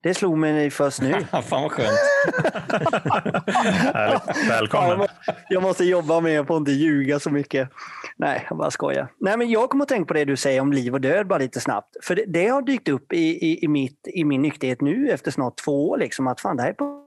[0.03, 1.13] Det slog mig först nu.
[1.31, 1.99] Fan vad skönt.
[4.49, 5.09] Välkommen.
[5.49, 7.69] Jag måste jobba mer på att inte ljuga så mycket.
[8.17, 9.09] Nej, jag bara skojar.
[9.21, 11.39] Nej, men jag kommer att tänka på det du säger om liv och död bara
[11.39, 11.97] lite snabbt.
[12.05, 15.31] För det, det har dykt upp i, i, i, mitt, i min nykterhet nu efter
[15.31, 15.99] snart två år.
[15.99, 17.07] Liksom, att fan, det här är på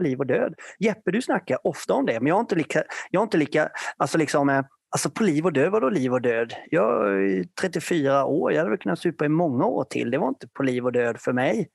[0.00, 0.54] liv och död.
[0.78, 2.82] Jeppe, du snackar ofta om det, men jag har inte lika...
[3.10, 6.22] Jag har inte lika alltså liksom, eh, Alltså på liv och död, vadå liv och
[6.22, 6.54] död?
[6.70, 10.10] Jag är 34 år, jag hade väl kunnat supa i många år till.
[10.10, 11.68] Det var inte på liv och död för mig.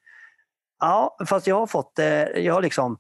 [0.80, 2.98] Ja, fast jag har fått det, jag har liksom,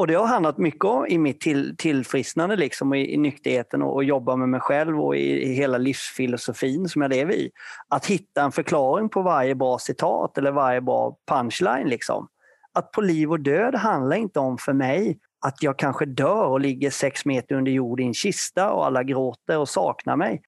[0.00, 3.94] och det har handlat mycket om i mitt till, tillfrisknande liksom, i, i nykterheten och,
[3.94, 7.50] och jobba med mig själv och i, i, hela livsfilosofin som jag lever i.
[7.88, 11.88] Att hitta en förklaring på varje bra citat eller varje bra punchline.
[11.88, 12.28] Liksom.
[12.72, 16.60] Att på liv och död handlar inte om för mig att jag kanske dör och
[16.60, 20.42] ligger sex meter under jord i en kista och alla gråter och saknar mig.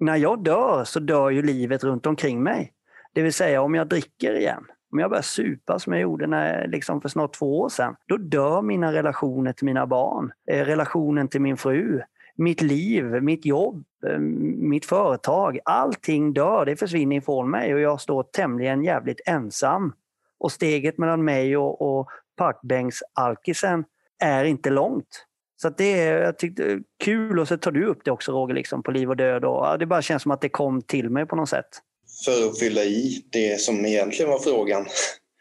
[0.00, 2.72] När jag dör så dör ju livet runt omkring mig.
[3.14, 6.66] Det vill säga om jag dricker igen, om jag börjar supa som jag gjorde när,
[6.66, 11.28] liksom för snart två år sedan, då dör mina relationer till mina barn, eh, relationen
[11.28, 12.02] till min fru,
[12.36, 15.58] mitt liv, mitt jobb, eh, mitt företag.
[15.64, 19.92] Allting dör, det försvinner ifrån mig och jag står tämligen jävligt ensam.
[20.40, 23.84] Och steget mellan mig och, och parkbänksalkisen
[24.18, 25.24] är inte långt.
[25.62, 28.82] Så det är jag tyckte, kul och så tar du upp det också Roger, liksom,
[28.82, 29.44] på liv och död.
[29.44, 31.82] Och, ja, det bara känns som att det kom till mig på något sätt
[32.24, 34.86] för att fylla i det som egentligen var frågan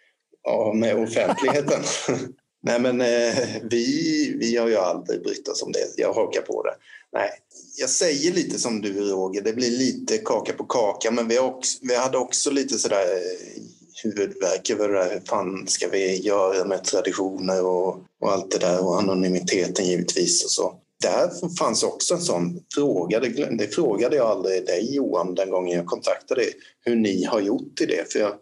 [0.73, 1.83] med offentligheten.
[2.63, 5.93] Nej, men eh, vi, vi har ju aldrig brytt oss om det.
[5.97, 6.75] Jag hakar på det.
[7.13, 7.29] Nej,
[7.77, 11.79] jag säger lite som du Roger, det blir lite kaka på kaka, men vi, också,
[11.81, 13.61] vi hade också lite sådär eh,
[14.03, 15.13] huvudvärk över det där.
[15.13, 20.43] Hur fan ska vi göra med traditioner och, och allt det där och anonymiteten givetvis
[20.43, 23.19] och så där fanns också en sån fråga.
[23.19, 26.53] Det, det frågade jag aldrig dig Johan den gången jag kontaktade dig,
[26.85, 28.11] hur ni har gjort i det.
[28.11, 28.33] För jag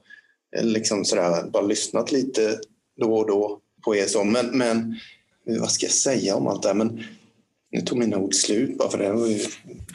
[0.57, 2.59] eh, liksom sådär, bara lyssnat lite
[3.01, 4.23] då och då på er så.
[4.23, 4.95] Men, men
[5.59, 6.75] vad ska jag säga om allt det här?
[6.75, 7.03] Men
[7.71, 9.39] Nu tog mina ord slut bara för det var ju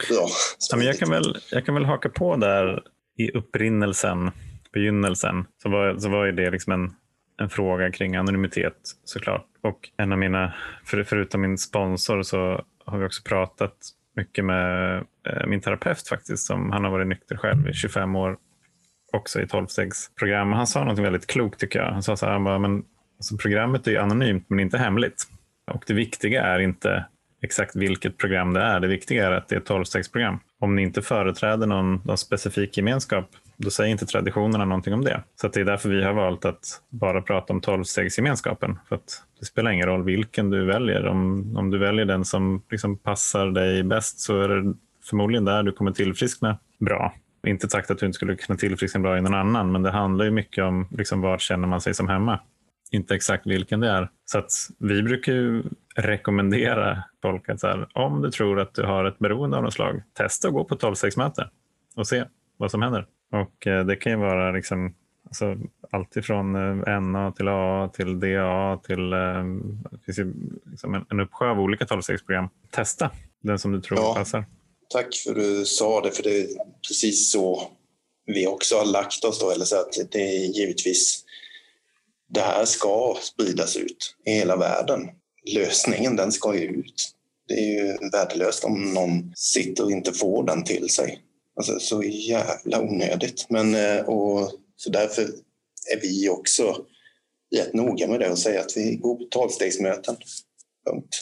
[0.09, 0.27] bra.
[0.69, 2.83] Ja, men jag, kan väl, jag kan väl haka på där
[3.17, 4.31] i upprinnelsen,
[4.73, 6.93] begynnelsen, så var, så var ju det liksom en,
[7.41, 9.50] en fråga kring anonymitet såklart.
[9.61, 10.53] Och en av mina,
[10.85, 13.75] för, förutom min sponsor så har vi också pratat
[14.15, 16.45] mycket med eh, min terapeut faktiskt.
[16.45, 18.37] Som, han har varit nykter själv i 25 år
[19.11, 20.53] också i 12-stegsprogram.
[20.53, 21.91] Han sa något väldigt klokt tycker jag.
[21.91, 22.83] Han sa så här, han bara, men,
[23.17, 25.23] alltså, programmet är anonymt men inte hemligt.
[25.71, 27.05] Och det viktiga är inte
[27.41, 28.79] exakt vilket program det är.
[28.79, 30.39] Det viktiga är att det är ett 12-stegsprogram.
[30.59, 33.25] Om ni inte företräder någon, någon specifik gemenskap,
[33.63, 35.23] då säger inte traditionerna någonting om det.
[35.41, 38.79] Så det är därför vi har valt att bara prata om tolvstegsgemenskapen.
[38.89, 41.07] För att det spelar ingen roll vilken du väljer.
[41.07, 44.73] Om, om du väljer den som liksom passar dig bäst så är det
[45.09, 47.13] förmodligen där du kommer tillfriskna bra.
[47.47, 50.25] Inte sagt att du inte skulle kunna tillfriskna bra i någon annan, men det handlar
[50.25, 52.39] ju mycket om liksom, var känner man sig som hemma.
[52.91, 54.09] Inte exakt vilken det är.
[54.25, 55.63] Så att vi brukar ju
[55.95, 59.73] rekommendera folk att så här, om du tror att du har ett beroende av något
[59.73, 61.49] slag, testa att gå på 12-stegsmöte
[61.95, 62.23] och se
[62.57, 63.05] vad som händer.
[63.31, 65.57] Och eh, det kan ju vara liksom, alltså,
[65.91, 66.55] allt ifrån
[66.87, 69.43] eh, NA till A till DA till eh,
[69.91, 70.33] det finns ju
[70.71, 72.49] liksom en, en uppsjö av olika 12-stegsprogram.
[72.71, 73.11] Testa
[73.43, 74.15] den som du tror Ja.
[74.15, 74.45] passar.
[74.89, 76.47] Tack för du sa det, för det är
[76.87, 77.71] precis så
[78.25, 79.51] vi också har lagt oss då.
[79.51, 81.23] Eller så att det är givetvis,
[82.29, 85.09] det här ska spridas ut i hela världen.
[85.55, 87.11] Lösningen, den ska ju ut.
[87.47, 91.19] Det är ju värdelöst om någon sitter och inte får den till sig.
[91.55, 93.45] Alltså så jävla onödigt.
[93.49, 95.23] Men, eh, och, så därför
[95.93, 96.85] är vi också
[97.55, 100.15] rätt noga med det och säger att vi går på tolvstegsmöten.
[100.85, 101.15] Punkt.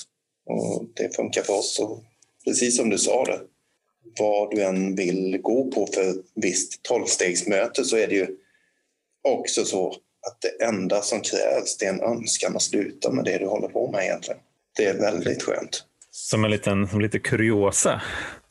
[0.46, 1.80] Och det funkar för oss.
[1.80, 2.04] Och
[2.46, 3.40] precis som du sa det,
[4.20, 8.28] vad du än vill gå på för visst tolvstegsmöte så är det ju
[9.28, 9.90] också så
[10.28, 13.68] att det enda som krävs det är en önskan att sluta med det du håller
[13.68, 14.40] på med egentligen.
[14.78, 15.84] Det är väldigt skönt.
[16.12, 18.02] Som en liten som lite kuriosa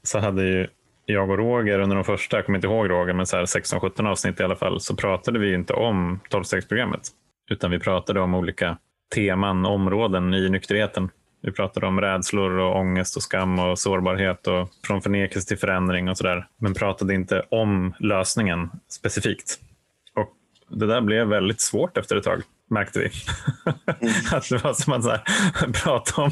[0.02, 0.68] så hade ju
[1.12, 4.42] jag och Roger under de första, jag kommer inte ihåg Roger, men 16-17 avsnitt i
[4.42, 7.08] alla fall, så pratade vi inte om 12-stegsprogrammet.
[7.50, 8.78] Utan vi pratade om olika
[9.14, 11.10] teman, områden i nykterheten.
[11.42, 16.08] Vi pratade om rädslor och ångest och skam och sårbarhet och från förnekelse till förändring
[16.08, 16.46] och sådär.
[16.56, 19.58] Men pratade inte om lösningen specifikt.
[20.14, 20.28] Och
[20.68, 23.06] det där blev väldigt svårt efter ett tag, märkte vi.
[24.36, 25.22] att det var som att så här,
[25.84, 26.30] prata, om,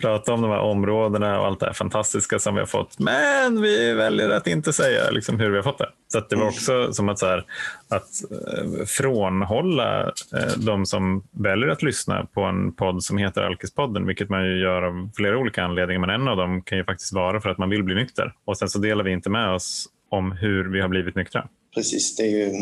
[0.00, 2.98] prata om de här områdena och allt det här fantastiska som vi har fått.
[2.98, 5.88] Men vi väljer att inte säga liksom, hur vi har fått det.
[6.08, 7.44] Så det var också som att, så här,
[7.88, 14.06] att eh, frånhålla eh, de som väljer att lyssna på en podd som heter Alkispodden,
[14.06, 16.00] vilket man ju gör av flera olika anledningar.
[16.00, 18.32] Men en av dem kan ju faktiskt vara för att man vill bli nykter.
[18.44, 21.48] Och sen så delar vi inte med oss om hur vi har blivit nyktra.
[21.76, 22.52] Precis, det är ju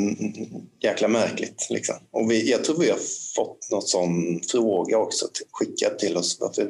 [0.81, 1.67] jäkla märkligt.
[1.71, 1.97] Liksom.
[2.11, 2.99] Och vi, jag tror vi har
[3.37, 6.39] fått någon sån fråga också till, skickad till oss.
[6.41, 6.69] Varför,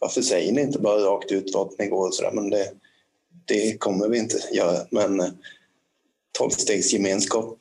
[0.00, 2.30] varför säger ni inte bara rakt ut vart ni går och sådär?
[2.32, 2.70] Men det,
[3.44, 4.78] det kommer vi inte göra.
[4.90, 5.26] Men eh,
[6.38, 7.56] tolvstegsgemenskap,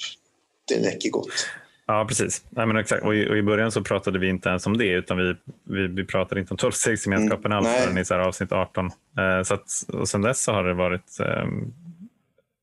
[0.67, 1.47] det räcker gott.
[1.86, 2.43] Ja, precis.
[2.49, 3.03] Nej, men exakt.
[3.03, 5.88] Och i, och I början så pratade vi inte ens om det, utan vi, vi,
[5.88, 8.86] vi pratade inte om tolvstegsgemenskapen Mm, alls förrän i så här avsnitt 18.
[8.86, 11.45] Eh, så att, och sen dess så har det varit eh,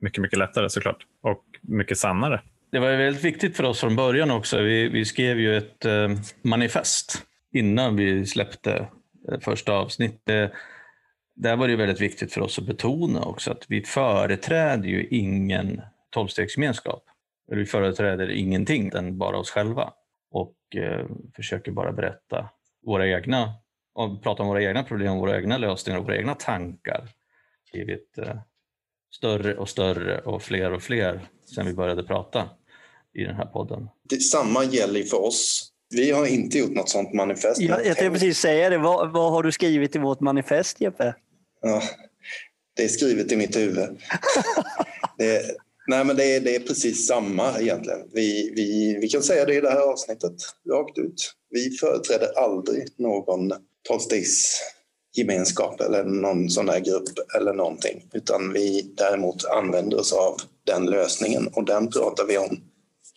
[0.01, 1.07] mycket, mycket lättare såklart.
[1.23, 2.41] Och mycket sannare.
[2.73, 4.63] Det var ju väldigt viktigt för oss från början också.
[4.63, 6.09] Vi, vi skrev ju ett eh,
[6.43, 8.89] manifest innan vi släppte
[9.33, 10.53] eh, första avsnittet.
[11.37, 15.07] Där var det ju väldigt viktigt för oss att betona också att vi företräder ju
[15.11, 15.81] ingen
[16.11, 17.05] tolvstegsgemenskap.
[17.51, 19.93] Vi företräder ingenting än bara oss själva
[20.31, 21.07] och eh,
[21.37, 22.49] försöker bara berätta
[22.87, 23.55] våra egna,
[23.95, 27.09] och prata om våra egna problem, våra egna lösningar och våra egna tankar.
[27.69, 28.37] Skrivit eh,
[29.11, 32.49] större och större och fler och fler sen vi började prata
[33.15, 33.89] i den här podden.
[34.09, 35.73] Det, samma gäller ju för oss.
[35.91, 37.61] Vi har inte gjort något sånt manifest.
[37.61, 38.79] Jag, jag tänkte precis säga det.
[38.79, 41.15] Vad, vad har du skrivit i vårt manifest, Jeppe?
[41.63, 41.83] Ja,
[42.77, 43.89] det är skrivet i mitt huvud.
[45.19, 45.43] det,
[45.87, 48.01] nej, men det är, det är precis samma egentligen.
[48.13, 50.35] Vi, vi, vi kan säga det i det här avsnittet,
[50.71, 51.35] rakt ut.
[51.51, 53.53] Vi företräder aldrig någon
[55.19, 58.05] gemenskap eller någon sån där grupp eller någonting.
[58.13, 62.61] Utan vi däremot använder oss av den lösningen och den pratar vi om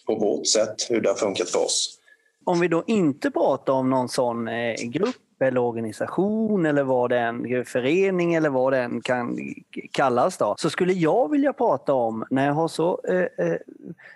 [0.07, 1.97] på vårt sätt, hur det har funkat för oss.
[2.43, 7.19] Om vi då inte pratar om någon sån eh, grupp eller organisation eller vad det
[7.19, 9.37] än, förening eller vad den kan
[9.91, 13.57] kallas då, så skulle jag vilja prata om när jag har så eh, eh,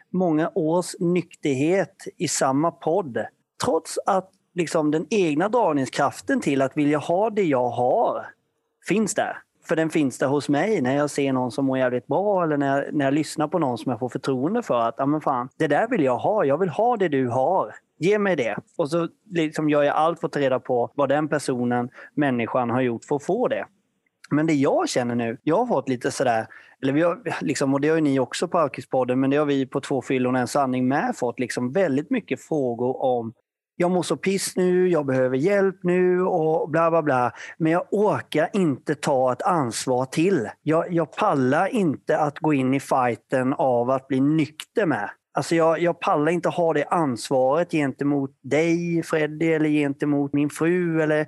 [0.09, 3.25] många års nykterhet i samma podd.
[3.65, 8.25] Trots att liksom den egna dragningskraften till att vilja ha det jag har
[8.87, 9.37] finns där.
[9.67, 12.57] För den finns där hos mig när jag ser någon som mår jävligt bra eller
[12.57, 15.21] när jag, när jag lyssnar på någon som jag får förtroende för att, ah, men
[15.21, 17.75] fan, det där vill jag ha, jag vill ha det du har.
[17.97, 18.57] Ge mig det.
[18.77, 22.69] Och så liksom gör jag allt för att ta reda på vad den personen, människan,
[22.69, 23.65] har gjort för att få det.
[24.29, 26.47] Men det jag känner nu, jag har fått lite sådär,
[26.81, 29.45] eller vi har, liksom, och det har ju ni också på Alkispodden, men det har
[29.45, 33.33] vi på Två fyllon en sanning med fått liksom väldigt mycket frågor om
[33.75, 37.31] jag mår så piss nu, jag behöver hjälp nu och bla bla bla.
[37.57, 40.49] Men jag orkar inte ta ett ansvar till.
[40.61, 45.09] Jag, jag pallar inte att gå in i fighten av att bli nykter med.
[45.33, 51.01] Alltså jag, jag pallar inte ha det ansvaret gentemot dig Freddy eller gentemot min fru.
[51.01, 51.27] Eller,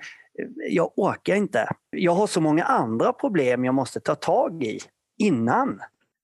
[0.69, 1.69] jag orkar inte.
[1.89, 4.79] Jag har så många andra problem jag måste ta tag i
[5.17, 5.79] innan.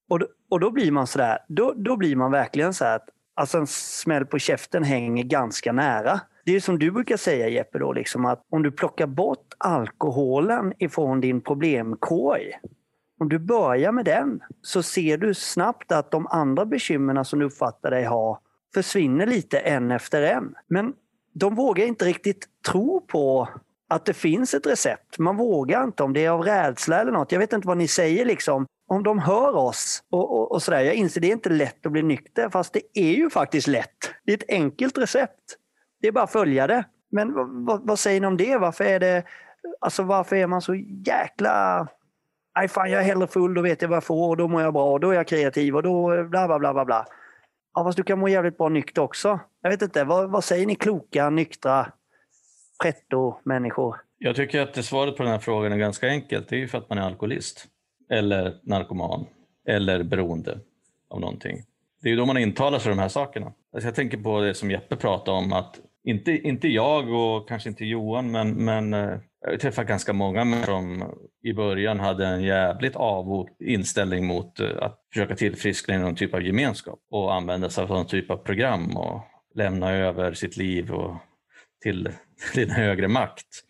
[0.09, 3.57] Och då, och då blir man sådär, då, då blir man verkligen så att alltså
[3.57, 6.19] en smäll på käften hänger ganska nära.
[6.45, 10.73] Det är som du brukar säga Jeppe, då, liksom att om du plockar bort alkoholen
[10.79, 12.51] ifrån din problemkorg,
[13.19, 17.45] om du börjar med den, så ser du snabbt att de andra bekymren som du
[17.45, 18.39] uppfattar dig ha
[18.73, 20.55] försvinner lite en efter en.
[20.67, 20.93] Men
[21.33, 23.49] de vågar inte riktigt tro på
[23.89, 25.19] att det finns ett recept.
[25.19, 27.31] Man vågar inte om det är av rädsla eller något.
[27.31, 30.79] Jag vet inte vad ni säger liksom om de hör oss och, och, och sådär.
[30.79, 33.97] Jag inser det är inte lätt att bli nykter, fast det är ju faktiskt lätt.
[34.25, 35.58] Det är ett enkelt recept.
[36.01, 36.86] Det är bara att följa det.
[37.12, 37.34] Men
[37.65, 38.58] vad, vad säger ni om det?
[38.58, 39.23] Varför är det,
[39.79, 40.75] alltså varför är man så
[41.06, 41.88] jäkla...
[42.56, 44.62] Nej fan, jag är hellre full, då vet jag vad jag får och då mår
[44.62, 47.06] jag bra och då är jag kreativ och då bla bla bla bla bla.
[47.73, 49.39] Ja, fast du kan må jävligt bra nykter också.
[49.62, 51.91] Jag vet inte, vad, vad säger ni kloka, nyktra
[52.82, 53.95] pretto-människor?
[54.17, 56.49] Jag tycker att svaret på den här frågan är ganska enkelt.
[56.49, 57.67] Det är ju för att man är alkoholist
[58.09, 59.25] eller narkoman
[59.67, 60.59] eller beroende
[61.09, 61.63] av någonting.
[62.01, 63.53] Det är ju då man intalar sig de här sakerna.
[63.73, 67.69] Alltså jag tänker på det som Jeppe pratade om att inte, inte jag och kanske
[67.69, 71.03] inte Johan men, men eh, jag träffar träffat ganska många som
[71.43, 76.33] i början hade en jävligt avog inställning mot eh, att försöka tillfriskna i någon typ
[76.33, 79.21] av gemenskap och använda sig av någon typ av program och
[79.55, 81.15] lämna över sitt liv och
[81.81, 82.09] till,
[82.53, 83.63] till en högre makt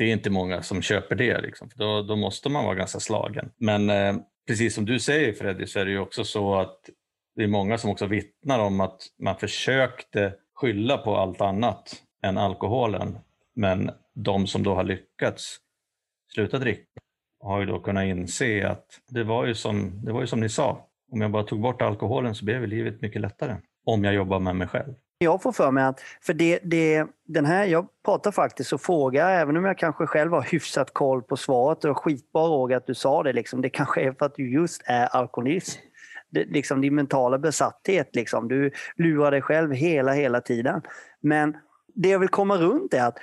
[0.00, 1.40] det är inte många som köper det.
[1.40, 1.70] Liksom.
[1.70, 3.50] För då, då måste man vara ganska slagen.
[3.56, 6.90] Men eh, precis som du säger Freddy så är det ju också så att
[7.36, 12.38] det är många som också vittnar om att man försökte skylla på allt annat än
[12.38, 13.18] alkoholen.
[13.54, 15.56] Men de som då har lyckats
[16.34, 17.00] sluta dricka
[17.40, 20.48] har ju då kunnat inse att det var ju som, det var ju som ni
[20.48, 20.86] sa.
[21.12, 23.56] Om jag bara tog bort alkoholen så blev livet mycket lättare.
[23.84, 24.94] Om jag jobbar med mig själv.
[25.22, 29.30] Jag får för mig att, för det, det, den här, jag pratar faktiskt och frågar,
[29.30, 32.94] även om jag kanske själv har hyfsat koll på svaret, och skitbra Roger att du
[32.94, 35.78] sa det, liksom, det kanske är för att du just är alkoholist.
[36.30, 38.48] Det, liksom, din mentala besatthet, liksom.
[38.48, 40.82] du lurar dig själv hela, hela tiden.
[41.20, 41.56] Men
[41.94, 43.18] det jag vill komma runt är att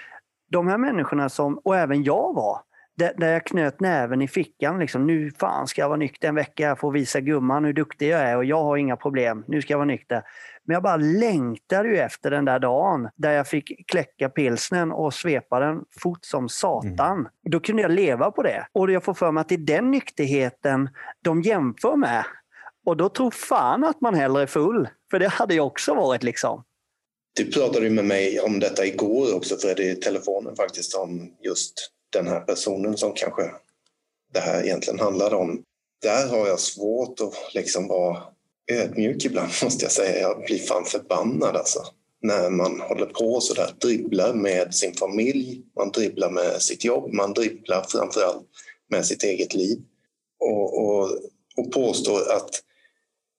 [0.52, 2.62] de här människorna som, och även jag var,
[2.98, 4.80] där, där jag knöt näven i fickan.
[4.80, 8.10] Liksom, nu fan ska jag vara nykter en vecka, jag får visa gumman hur duktig
[8.10, 9.44] jag är och jag har inga problem.
[9.48, 10.24] Nu ska jag vara nykter.
[10.64, 15.14] Men jag bara längtade ju efter den där dagen där jag fick kläcka pilsnen och
[15.14, 17.18] svepa den fort som satan.
[17.18, 17.32] Mm.
[17.52, 18.68] Då kunde jag leva på det.
[18.72, 20.90] Och jag får för mig att det är den nykterheten
[21.22, 22.24] de jämför med.
[22.86, 24.90] Och då tror fan att man hellre är full.
[25.12, 26.64] För det hade jag också varit liksom.
[27.36, 31.92] Du pratade ju med mig om detta igår också Fredrik, i telefonen faktiskt om just
[32.10, 33.52] den här personen som kanske
[34.34, 35.64] det här egentligen handlar om.
[36.02, 38.24] Där har jag svårt att liksom vara
[38.72, 40.22] ödmjuk ibland måste jag säga.
[40.22, 41.80] Jag blir fan förbannad alltså.
[42.22, 47.14] När man håller på så där, dribblar med sin familj, man dribblar med sitt jobb,
[47.14, 48.46] man dribblar framförallt
[48.90, 49.78] med sitt eget liv.
[50.40, 51.10] Och, och,
[51.58, 52.50] och påstår att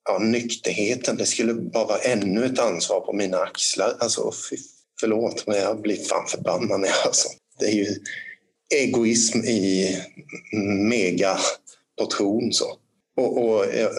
[0.09, 3.97] ja, nykterheten, det skulle bara vara ännu ett ansvar på mina axlar.
[4.01, 4.57] Alltså, fy,
[5.01, 6.85] förlåt, men jag blir fan förbannad.
[7.05, 7.29] Alltså.
[7.59, 7.97] Det är ju
[8.75, 9.97] egoism i
[10.89, 12.53] megaportion.
[12.53, 12.67] Så.
[13.17, 13.91] Och, och eh,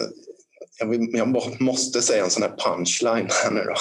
[0.78, 3.74] jag, jag, måste säga en sån här punchline här nu då.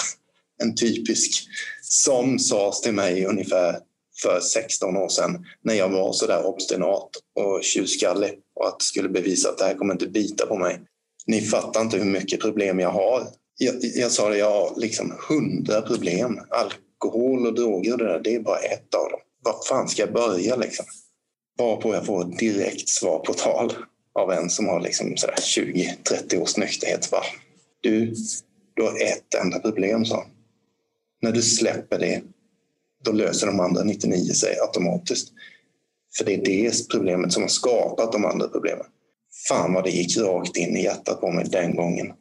[0.64, 1.48] En typisk
[1.82, 3.80] som sades till mig ungefär
[4.22, 9.10] för 16 år sedan när jag var så där obstinat och tjurskallig och att skulle
[9.10, 10.82] bevisa att det här kommer inte bita på mig.
[11.28, 13.28] Ni fattar inte hur mycket problem jag har.
[13.58, 16.40] Jag, jag sa det, jag har liksom hundra problem.
[16.50, 20.02] Alkohol och droger och det där, det är bara ett av dem var fan ska
[20.02, 20.86] jag börja liksom?
[21.58, 23.74] Varpå jag får ett direkt svar på tal
[24.14, 27.12] av en som har liksom 20-30 års nykterhet.
[27.12, 27.24] Va?
[27.82, 28.16] du,
[28.74, 30.26] du har ett enda problem, sa
[31.22, 32.22] När du släpper det,
[33.04, 35.32] då löser de andra 99 sig automatiskt.
[36.18, 38.86] För det är det problemet som har skapat de andra problemen.
[39.48, 42.14] Fan vad det gick rakt in i hjärtat på mig den gången.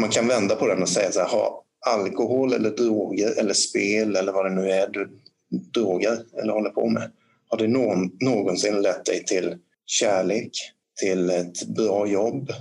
[0.00, 4.16] Man kan vända på den och säga så här, ha alkohol eller droger eller spel
[4.16, 5.21] eller vad det nu är du
[5.52, 7.10] droger eller håller på med.
[7.48, 10.50] Har det någon, någonsin lett dig till kärlek,
[11.00, 12.52] till ett bra jobb?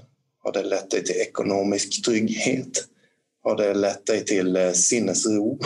[0.43, 2.87] Har det lett dig till ekonomisk trygghet?
[3.43, 5.59] Har det lett dig till eh, sinnesro?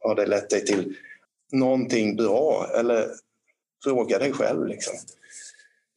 [0.00, 0.94] Har det lett dig till
[1.52, 2.70] någonting bra?
[2.78, 3.08] Eller
[3.84, 4.66] fråga dig själv.
[4.66, 4.94] Liksom.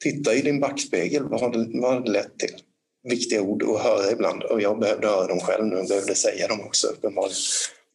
[0.04, 1.24] Titta i din backspegel.
[1.24, 2.56] Vad har, det, vad har det lett till?
[3.04, 4.44] Viktiga ord att höra ibland.
[4.44, 5.76] Och jag behövde höra dem själv nu.
[5.76, 7.38] Jag behövde säga dem också uppenbarligen.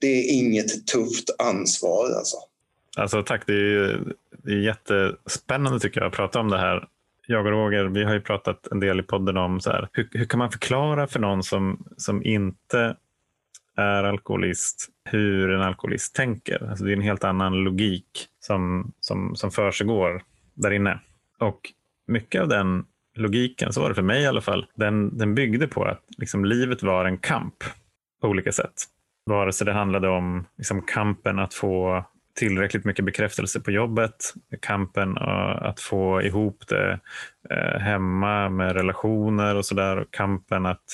[0.00, 2.36] Det är inget tufft ansvar alltså.
[2.96, 6.88] Alltså tack, det är, det är jättespännande tycker jag att prata om det här.
[7.26, 10.08] Jag och Roger, vi har ju pratat en del i podden om så här, hur,
[10.12, 12.96] hur kan man förklara för någon som, som inte
[13.76, 16.68] är alkoholist hur en alkoholist tänker.
[16.68, 20.22] Alltså det är en helt annan logik som, som, som försiggår
[20.54, 21.00] där inne.
[21.38, 21.72] Och
[22.06, 22.84] mycket av den
[23.14, 26.44] logiken, så var det för mig i alla fall, den, den byggde på att liksom,
[26.44, 27.64] livet var en kamp
[28.20, 28.84] på olika sätt.
[29.26, 32.04] Vare sig det handlade om liksom, kampen att få
[32.36, 37.00] tillräckligt mycket bekräftelse på jobbet, kampen eh, att få ihop det
[37.50, 40.84] eh, hemma med relationer och sådär, kampen att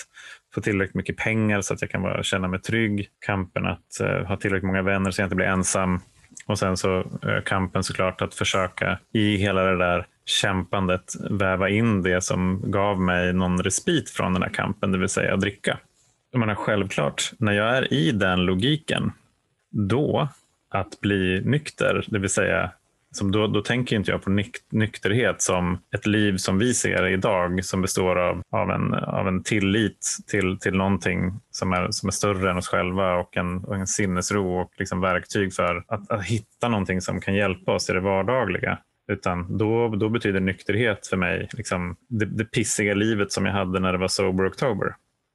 [0.54, 4.26] få tillräckligt mycket pengar så att jag kan bara känna mig trygg, kampen att eh,
[4.26, 6.00] ha tillräckligt många vänner så jag inte blir ensam
[6.46, 7.04] och sen så
[7.44, 13.32] kampen såklart att försöka i hela det där kämpandet väva in det som gav mig
[13.32, 15.78] någon respit från den här kampen, det vill säga att dricka.
[16.32, 19.12] Jag menar, självklart, när jag är i den logiken,
[19.70, 20.28] då
[20.70, 22.70] att bli nykter, det vill säga
[23.10, 27.64] som då, då tänker inte jag på nykterhet som ett liv som vi ser idag
[27.64, 32.12] som består av, av, en, av en tillit till, till någonting som är, som är
[32.12, 36.24] större än oss själva och en, och en sinnesro och liksom verktyg för att, att
[36.24, 38.78] hitta någonting som kan hjälpa oss i det vardagliga.
[39.12, 43.80] Utan då, då betyder nykterhet för mig liksom det, det pissiga livet som jag hade
[43.80, 44.94] när det var sober oktober.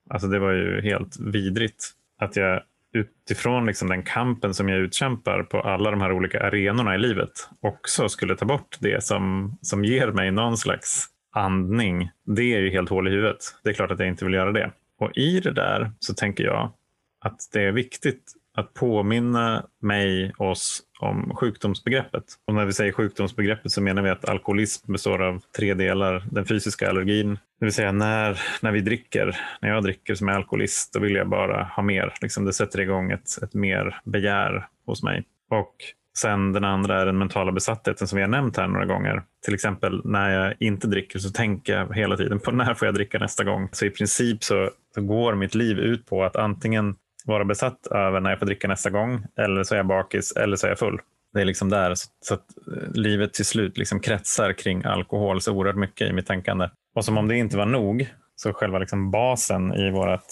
[0.10, 2.62] Alltså det var ju helt vidrigt att jag
[2.94, 7.50] utifrån liksom den kampen som jag utkämpar på alla de här olika arenorna i livet
[7.62, 12.10] också skulle ta bort det som, som ger mig någon slags andning.
[12.26, 13.38] Det är ju helt hål i huvudet.
[13.64, 14.72] Det är klart att jag inte vill göra det.
[15.00, 16.72] Och i det där så tänker jag
[17.20, 22.24] att det är viktigt att påminna mig, oss, om sjukdomsbegreppet.
[22.48, 26.24] Och när vi säger sjukdomsbegreppet så menar vi att alkoholism består av tre delar.
[26.32, 30.34] Den fysiska allergin, det vill säga när, när vi dricker, när jag dricker som är
[30.34, 32.14] alkoholist, då vill jag bara ha mer.
[32.22, 35.24] Liksom det sätter igång ett, ett mer begär hos mig.
[35.50, 35.76] Och
[36.18, 39.24] Sen den andra är den mentala besattheten som vi har nämnt här några gånger.
[39.46, 42.96] Till exempel när jag inte dricker så tänker jag hela tiden på när får jag
[42.96, 43.70] dricka nästa gång.
[43.72, 46.96] Så i princip så, så går mitt liv ut på att antingen
[47.28, 49.26] vara besatt över när jag får dricka nästa gång.
[49.38, 51.02] Eller så är jag bakis eller så är jag full.
[51.34, 51.94] Det är liksom där.
[52.22, 56.28] Så att eh, livet till slut liksom kretsar kring alkohol så oerhört mycket i mitt
[56.28, 56.70] tänkande.
[56.96, 60.26] Och som om det inte var nog, så själva liksom basen i vårt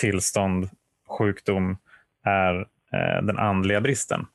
[0.00, 0.68] tillstånd,
[1.18, 1.76] sjukdom,
[2.24, 2.60] är
[2.92, 4.26] eh, den andliga bristen.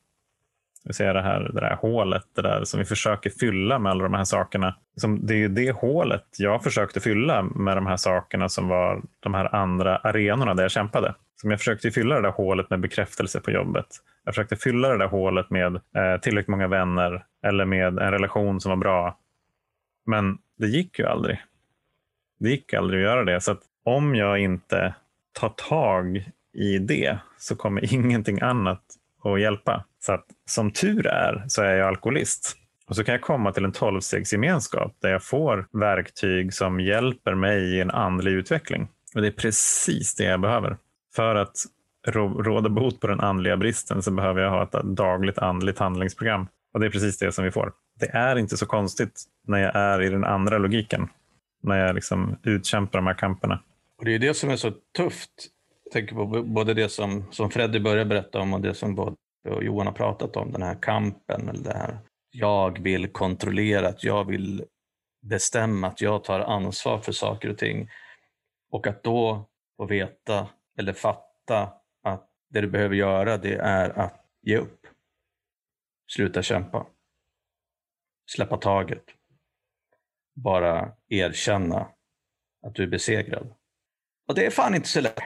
[0.88, 4.04] Vi ser det här, det där hålet det där som vi försöker fylla med alla
[4.04, 4.76] de här sakerna.
[5.20, 9.56] det är det hålet jag försökte fylla med de här sakerna som var de här
[9.56, 11.16] andra arenorna där jag kämpade.
[11.42, 13.88] Som jag försökte fylla det där hålet med bekräftelse på jobbet.
[14.24, 18.62] Jag försökte fylla det där hålet med eh, tillräckligt många vänner eller med en relation
[18.62, 19.20] som var bra.
[20.06, 21.44] Men det gick ju aldrig.
[22.40, 23.42] Det gick aldrig att göra det.
[23.42, 24.96] Så att om jag inte
[25.34, 28.84] tar tag i det så kommer ingenting annat
[29.24, 29.86] att hjälpa.
[30.00, 32.58] Så att som tur är så är jag alkoholist.
[32.88, 37.76] Och så kan jag komma till en tolvstegsgemenskap där jag får verktyg som hjälper mig
[37.76, 38.88] i en andlig utveckling.
[39.16, 40.78] Och det är precis det jag behöver.
[41.18, 41.56] För att
[42.38, 46.48] råda bot på den andliga bristen så behöver jag ha ett dagligt andligt handlingsprogram.
[46.74, 47.74] Och det är precis det som vi får.
[48.00, 51.10] Det är inte så konstigt när jag är i den andra logiken.
[51.64, 53.64] När jag liksom utkämpar de här kamperna.
[53.98, 55.32] Och det är det som är så tufft.
[55.84, 59.16] Jag tänker på både det som, som Freddy började berätta om och det som både
[59.50, 61.50] och Johan har pratat om, den här kampen.
[61.50, 61.98] Eller det här.
[62.32, 64.64] Jag vill kontrollera, att jag vill
[65.22, 67.90] bestämma, att jag tar ansvar för saker och ting.
[68.72, 69.46] Och att då
[69.78, 70.48] få veta
[70.78, 71.74] eller fatta
[72.04, 74.88] att det du behöver göra det är att ge upp.
[76.08, 76.88] Sluta kämpa.
[78.26, 79.04] Släppa taget.
[80.36, 81.88] Bara erkänna
[82.66, 83.54] att du är besegrad.
[84.28, 85.20] Och det är fan inte så lätt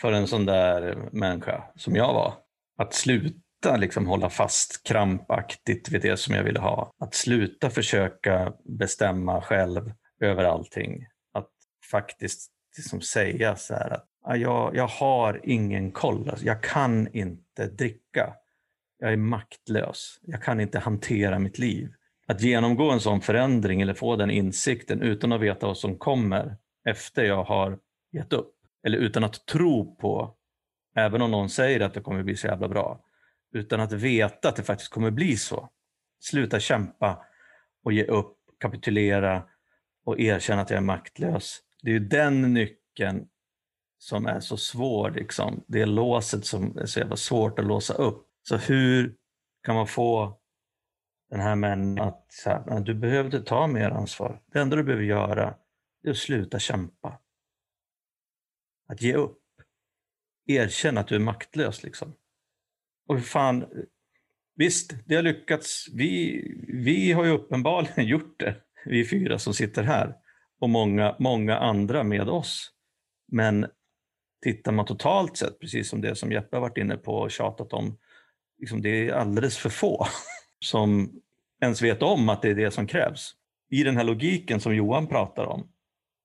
[0.00, 2.34] för en sån där människa som jag var.
[2.76, 6.92] Att sluta liksom hålla fast krampaktigt vid det som jag ville ha.
[6.98, 11.06] Att sluta försöka bestämma själv över allting.
[11.32, 11.50] Att
[11.90, 16.30] faktiskt liksom säga så här att jag, jag har ingen koll.
[16.30, 18.34] Alltså, jag kan inte dricka.
[18.98, 20.20] Jag är maktlös.
[20.22, 21.92] Jag kan inte hantera mitt liv.
[22.26, 26.56] Att genomgå en sån förändring eller få den insikten utan att veta vad som kommer
[26.84, 27.78] efter jag har
[28.12, 28.52] gett upp.
[28.86, 30.34] Eller utan att tro på,
[30.96, 33.00] även om någon säger att det kommer bli så jävla bra,
[33.52, 35.68] utan att veta att det faktiskt kommer bli så.
[36.20, 37.24] Sluta kämpa
[37.84, 39.42] och ge upp, kapitulera
[40.04, 41.60] och erkänna att jag är maktlös.
[41.82, 43.28] Det är ju den nyckeln
[43.98, 45.64] som är så svår, liksom.
[45.66, 48.26] det är låset som är så jävla svårt att låsa upp.
[48.42, 49.16] Så hur
[49.62, 50.40] kan man få
[51.30, 54.42] den här människan att säga, du behöver inte ta mer ansvar.
[54.52, 55.54] Det enda du behöver göra
[56.04, 57.20] är att sluta kämpa.
[58.88, 59.42] Att ge upp.
[60.46, 61.82] Erkänna att du är maktlös.
[61.82, 62.14] Liksom.
[63.06, 63.66] Och hur fan,
[64.54, 65.88] visst, det har lyckats.
[65.94, 66.42] Vi,
[66.84, 70.16] vi har ju uppenbarligen gjort det, vi fyra som sitter här.
[70.60, 72.72] Och många, många andra med oss.
[73.32, 73.66] Men
[74.42, 77.72] tittar man totalt sett, precis som det som Jeppe har varit inne på och tjatat
[77.72, 77.98] om,
[78.58, 80.06] liksom det är alldeles för få
[80.64, 81.12] som
[81.62, 83.32] ens vet om att det är det som krävs.
[83.70, 85.68] I den här logiken som Johan pratar om,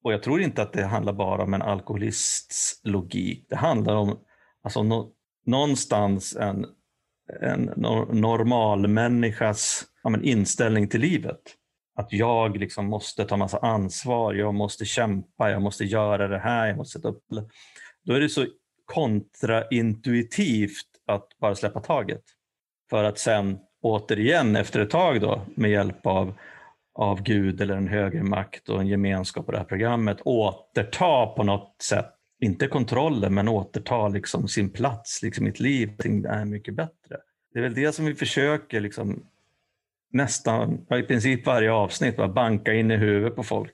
[0.04, 4.20] och jag tror inte att det handlar bara om en alkoholists logik, det handlar om
[4.64, 5.12] alltså, no,
[5.46, 6.66] någonstans en,
[7.42, 7.64] en
[8.12, 11.42] normal människas ja, men, inställning till livet.
[11.96, 16.68] Att jag liksom måste ta massa ansvar, jag måste kämpa, jag måste göra det här,
[16.68, 17.24] jag måste sätta upp...
[18.04, 18.46] Då är det så
[18.86, 22.24] kontraintuitivt att bara släppa taget.
[22.90, 26.34] För att sen återigen efter ett tag då med hjälp av,
[26.94, 31.44] av Gud eller en högre makt och en gemenskap på det här programmet återta på
[31.44, 35.96] något sätt, inte kontrollen, men återta liksom sin plats liksom i ett liv.
[35.98, 37.18] Det är mycket bättre.
[37.54, 39.24] Det är väl det som vi försöker liksom
[40.12, 43.74] nästan, i princip varje avsnitt, bara banka in i huvudet på folk.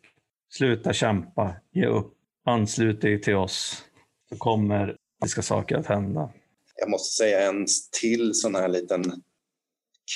[0.50, 2.14] Sluta kämpa, ge upp,
[2.46, 3.87] anslut dig till oss,
[4.30, 6.30] så kommer det saker att hända.
[6.76, 7.66] Jag måste säga en
[8.02, 9.22] till sån här liten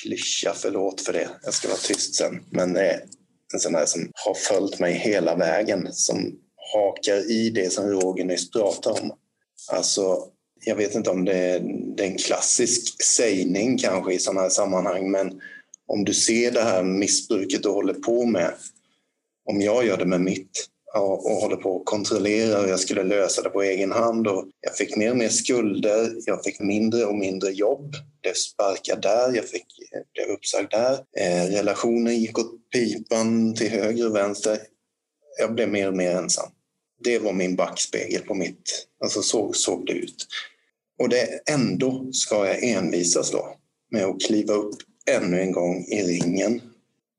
[0.01, 1.29] klyscha, förlåt för det.
[1.43, 2.45] Jag ska vara tyst sen.
[2.49, 3.01] Men det är
[3.53, 6.39] en sån här som har följt mig hela vägen, som
[6.73, 9.11] hakar i det som Roger nyss pratade om.
[9.71, 10.27] Alltså,
[10.65, 11.59] jag vet inte om det är,
[11.97, 15.41] det är en klassisk sägning kanske i sådana här sammanhang, men
[15.87, 18.53] om du ser det här missbruket du håller på med,
[19.45, 20.67] om jag gör det med mitt,
[20.99, 24.27] och, håller på att kontrollera hur jag skulle lösa det på egen hand.
[24.27, 27.95] Och jag fick mer och mer skulder, jag fick mindre och mindre jobb.
[28.21, 29.65] Det sparkad där, jag fick,
[30.13, 30.93] blev uppsagd där.
[31.17, 34.59] Eh, relationen gick åt pipan till höger och vänster.
[35.39, 36.49] Jag blev mer och mer ensam.
[37.03, 38.87] Det var min backspegel på mitt...
[39.03, 40.27] Alltså så såg det ut.
[40.99, 43.55] Och det, ändå ska jag envisas då
[43.91, 44.75] med att kliva upp
[45.09, 46.61] ännu en gång i ringen.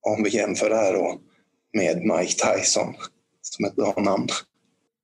[0.00, 1.20] Om vi jämför det här då
[1.72, 2.94] med Mike Tyson
[3.42, 4.28] som ett bra namn.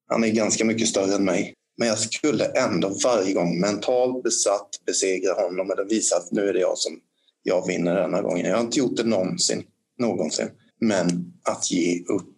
[0.09, 1.55] Han är ganska mycket större än mig.
[1.79, 6.53] Men jag skulle ändå varje gång mentalt besatt besegra honom eller visa att nu är
[6.53, 7.01] det jag som
[7.43, 8.47] jag vinner denna gången.
[8.47, 9.65] Jag har inte gjort det någonsin,
[9.99, 10.49] någonsin.
[10.81, 12.35] Men att ge upp.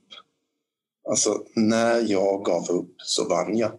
[1.08, 3.72] Alltså, när jag gav upp så vann jag.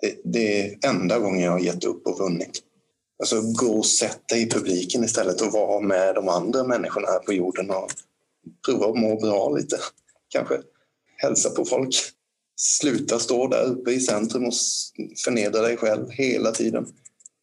[0.00, 2.62] Det, det är enda gången jag har gett upp och vunnit.
[3.18, 7.18] Alltså, gå och sätt dig i publiken istället och vara med de andra människorna här
[7.18, 7.90] på jorden och
[8.66, 9.78] prova att må bra lite,
[10.28, 10.60] kanske
[11.16, 11.94] hälsa på folk.
[12.56, 14.54] Sluta stå där uppe i centrum och
[15.24, 16.86] förnedra dig själv hela tiden.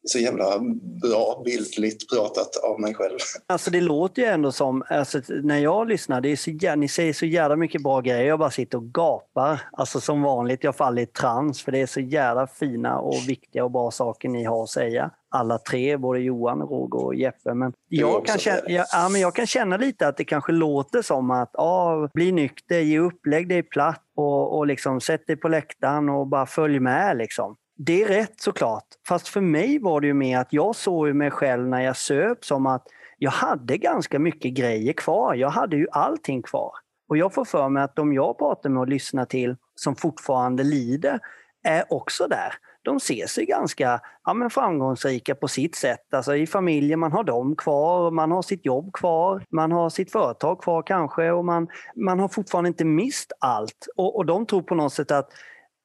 [0.06, 0.60] Så jävla
[1.02, 3.18] bra bildligt pratat av mig själv.
[3.48, 7.14] Alltså det låter ju ändå som, alltså, när jag lyssnar, det är så, ni säger
[7.14, 8.24] så jävla mycket bra grejer.
[8.24, 9.62] Jag bara sitter och gapar.
[9.72, 13.64] Alltså som vanligt, jag faller i trans för det är så jävla fina och viktiga
[13.64, 17.54] och bra saker ni har att säga alla tre, både Johan, Roger och Jeppe.
[17.54, 21.02] Men jag, kan känna, jag, ja, men jag kan känna lite att det kanske låter
[21.02, 25.36] som att ja, bli nykter, ge upp, lägg dig platt och, och liksom, sätt dig
[25.36, 27.18] på läktaren och bara följ med.
[27.18, 27.56] Liksom.
[27.86, 28.86] Det är rätt såklart.
[29.08, 32.46] Fast för mig var det ju mer att jag såg mig själv när jag söp
[32.46, 35.36] som att jag hade ganska mycket grejer kvar.
[35.36, 36.72] Jag hade ju allting kvar.
[37.08, 40.64] Och jag får för mig att de jag pratar med och lyssnar till som fortfarande
[40.64, 41.20] lider
[41.64, 42.54] är också där
[42.84, 46.14] de ser sig ganska ja, men framgångsrika på sitt sätt.
[46.14, 50.12] Alltså I familjen, man har dem kvar, man har sitt jobb kvar, man har sitt
[50.12, 53.88] företag kvar kanske och man, man har fortfarande inte mist allt.
[53.96, 55.30] Och, och de tror på något sätt att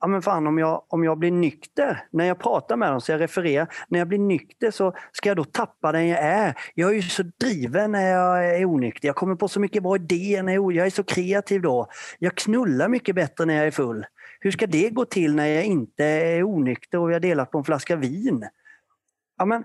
[0.01, 3.13] ja men fan om jag, om jag blir nykter, när jag pratar med dem, så
[3.13, 6.55] jag refererar, när jag blir nykter så ska jag då tappa den jag är.
[6.75, 9.97] Jag är ju så driven när jag är onykter, jag kommer på så mycket bra
[9.97, 11.87] idéer när jag är, jag är så kreativ då.
[12.19, 14.07] Jag knullar mycket bättre när jag är full.
[14.41, 17.59] Hur ska det gå till när jag inte är onykter och vi har delat på
[17.59, 18.49] en flaska vin?
[19.39, 19.65] Ja, men,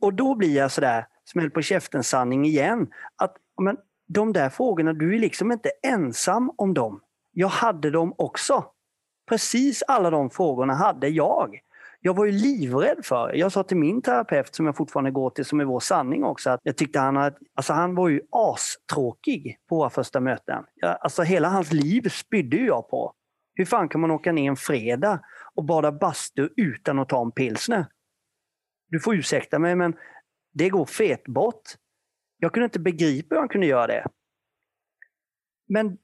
[0.00, 2.86] och då blir jag sådär, smäll på käften-sanning igen.
[3.16, 3.76] Att ja, men,
[4.08, 7.00] de där frågorna, du är liksom inte ensam om dem.
[7.32, 8.64] Jag hade dem också.
[9.28, 11.60] Precis alla de frågorna hade jag.
[12.00, 15.44] Jag var ju livrädd för Jag sa till min terapeut, som jag fortfarande går till,
[15.44, 19.58] som är vår sanning också, att jag tyckte han, att, alltså han var ju astråkig
[19.68, 20.64] på våra första möten.
[20.74, 23.14] Jag, alltså hela hans liv spydde jag på.
[23.54, 25.20] Hur fan kan man åka ner en fredag
[25.54, 27.86] och bada bastu utan att ta en pilsner?
[28.88, 29.96] Du får ursäkta mig, men
[30.52, 31.62] det går fet bort.
[32.38, 34.06] Jag kunde inte begripa hur han kunde göra det.
[35.68, 35.98] Men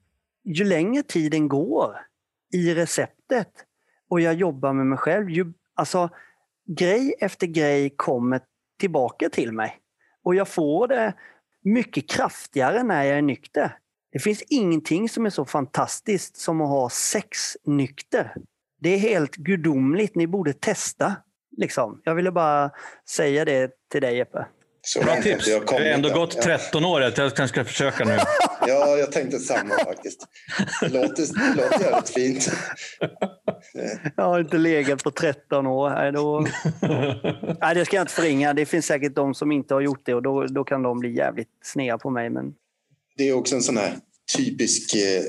[0.44, 2.09] ju längre tiden går
[2.52, 3.48] i receptet,
[4.08, 6.10] och jag jobbar med mig själv, ju, alltså
[6.66, 8.40] grej efter grej kommer
[8.78, 9.78] tillbaka till mig.
[10.24, 11.14] Och jag får det
[11.64, 13.76] mycket kraftigare när jag är nykter.
[14.12, 18.34] Det finns ingenting som är så fantastiskt som att ha sex nykter.
[18.80, 20.14] Det är helt gudomligt.
[20.14, 21.16] Ni borde testa.
[21.56, 22.00] Liksom.
[22.04, 22.70] Jag ville bara
[23.08, 24.46] säga det till dig Jeppe.
[24.82, 25.48] Så Bra tips.
[25.48, 26.14] jag har ändå än.
[26.14, 27.02] gått 13 år.
[27.02, 28.18] Jag kanske ska försöka nu.
[28.66, 30.26] Ja, jag tänkte samma faktiskt.
[30.80, 32.50] Det låter, det låter jävligt fint.
[34.16, 35.90] Jag har inte legat på 13 år.
[35.90, 36.40] Nej, då...
[37.60, 38.52] Nej, det ska jag inte förringa.
[38.54, 41.16] Det finns säkert de som inte har gjort det och då, då kan de bli
[41.16, 42.30] jävligt sneda på mig.
[42.30, 42.54] Men
[43.16, 43.96] Det är också en sån här
[44.36, 45.22] typisk eh,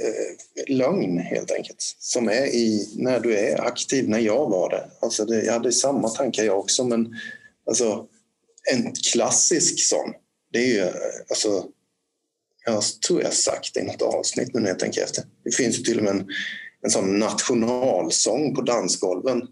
[0.75, 1.81] lögn helt enkelt.
[1.99, 4.83] Som är i när du är aktiv, när jag var det.
[5.01, 7.15] Alltså det jag hade samma tankar jag också men
[7.67, 8.05] alltså
[8.71, 10.13] en klassisk sån.
[10.53, 10.91] Det är ju
[11.29, 11.65] alltså
[12.65, 15.23] jag tror jag sagt det i något avsnitt nu när jag tänker efter.
[15.43, 16.27] Det finns ju till och med en,
[16.81, 19.47] en sån nationalsång på dansgolven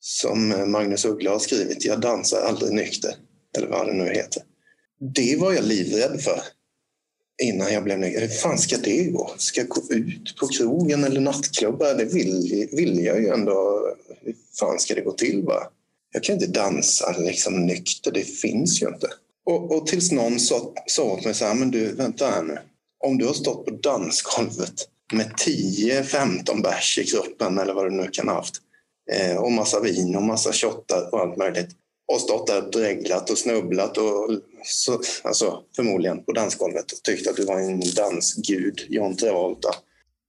[0.00, 1.84] som eh, Magnus Uggla har skrivit.
[1.84, 3.14] Jag dansar aldrig nykter.
[3.56, 4.42] Eller vad det nu heter.
[5.14, 6.42] Det var jag livrädd för
[7.42, 8.20] innan jag blev nykter.
[8.20, 9.34] Hur fan ska det gå?
[9.36, 11.94] Ska jag gå ut på krogen eller nattklubbar?
[11.94, 13.88] Det vill, vill jag ju ändå.
[14.20, 15.68] Hur fan ska det gå till bara?
[16.12, 19.08] Jag kan inte dansa liksom nykter, det finns ju inte.
[19.46, 22.58] Och, och tills någon sa, sa åt mig så här, men du vänta här nu.
[23.04, 28.08] Om du har stått på dansgolvet med 10-15 bärs i kroppen eller vad du nu
[28.12, 28.54] kan ha haft
[29.12, 31.68] eh, och massa vin och massa shottar och allt möjligt
[32.12, 34.30] och stått där och dreglat och snubblat och
[34.64, 39.68] så, alltså, förmodligen på dansgolvet och tyckt att du var en dansgud, John Travolta.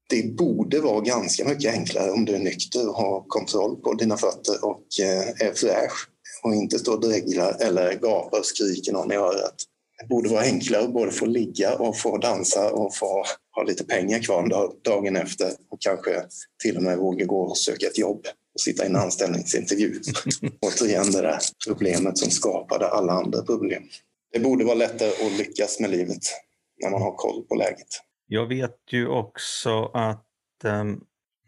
[0.10, 4.18] Det borde vara ganska mycket enklare om du är nykter och har kontroll på dina
[4.18, 6.10] fötter och eh, är fräsch
[6.44, 9.56] och inte står och dreglar eller gapar och skriker någon i örat.
[10.02, 13.24] Det borde vara enklare att både få ligga och få dansa och få
[13.56, 16.24] ha lite pengar kvar dag- dagen efter och kanske
[16.64, 20.02] till och med våga gå och söka ett jobb och sitta i en anställningsintervju.
[20.62, 23.84] Återigen det där problemet som skapade alla andra problem.
[24.34, 26.22] Det borde vara lättare att lyckas med livet
[26.84, 27.88] när man har koll på läget.
[28.28, 31.02] Jag vet ju också att ehm,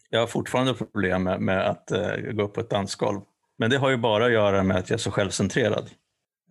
[0.09, 3.21] jag har fortfarande problem med, med att eh, gå upp på ett dansgolv.
[3.57, 5.89] Men det har ju bara att göra med att jag är så självcentrerad.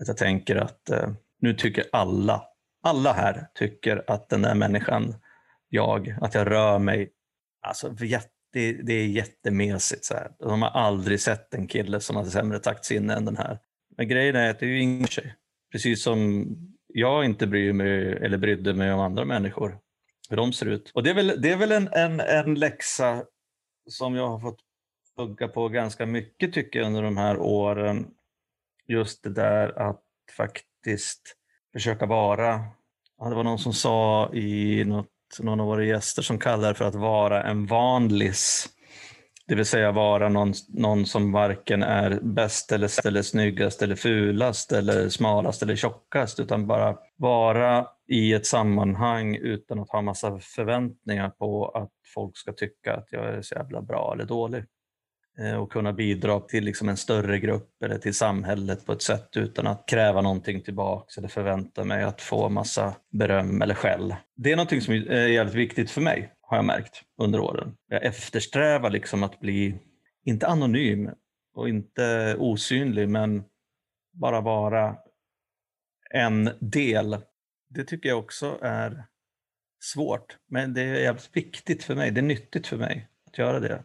[0.01, 1.11] Att jag tänker att eh,
[1.41, 2.43] nu tycker alla,
[2.83, 5.15] alla här tycker att den där människan,
[5.69, 7.11] jag, att jag rör mig,
[7.67, 10.05] alltså jätte, det, det är jättemesigt.
[10.05, 10.31] Så här.
[10.39, 13.59] De har aldrig sett en kille som har sämre taktsinne än den här.
[13.97, 15.35] Men grejen är att det är ju ingen tjej.
[15.73, 16.47] Precis som
[16.87, 19.79] jag inte bryr mig eller brydde mig om andra människor
[20.29, 20.91] hur de ser ut.
[20.95, 23.25] Och det är väl, det är väl en, en, en läxa
[23.91, 24.61] som jag har fått
[25.17, 28.07] tugga på ganska mycket tycker jag under de här åren.
[28.87, 30.03] Just det där att
[30.37, 31.37] faktiskt
[31.73, 32.65] försöka vara,
[33.19, 35.09] ja, det var någon som sa i något,
[35.41, 38.69] någon av våra gäster som kallar det för att vara en vanlis.
[39.49, 44.73] Det vill säga vara någon, någon som varken är bäst eller, eller snyggast eller fulast
[44.73, 51.31] eller smalast eller tjockast utan bara vara i ett sammanhang utan att ha massa förväntningar
[51.31, 54.65] på att folk ska tycka att jag är så jävla bra eller dålig.
[55.39, 59.37] Eh, och kunna bidra till liksom en större grupp eller till samhället på ett sätt
[59.37, 64.15] utan att kräva någonting tillbaks eller förvänta mig att få massa beröm eller skäll.
[64.37, 67.77] Det är någonting som är eh, jävligt viktigt för mig har jag märkt under åren.
[67.89, 69.79] Jag eftersträvar liksom att bli,
[70.25, 71.11] inte anonym
[71.55, 73.45] och inte osynlig, men
[74.13, 74.97] bara vara
[76.11, 77.17] en del.
[77.71, 79.05] Det tycker jag också är
[79.81, 82.11] svårt, men det är jävligt viktigt för mig.
[82.11, 83.83] Det är nyttigt för mig att göra det.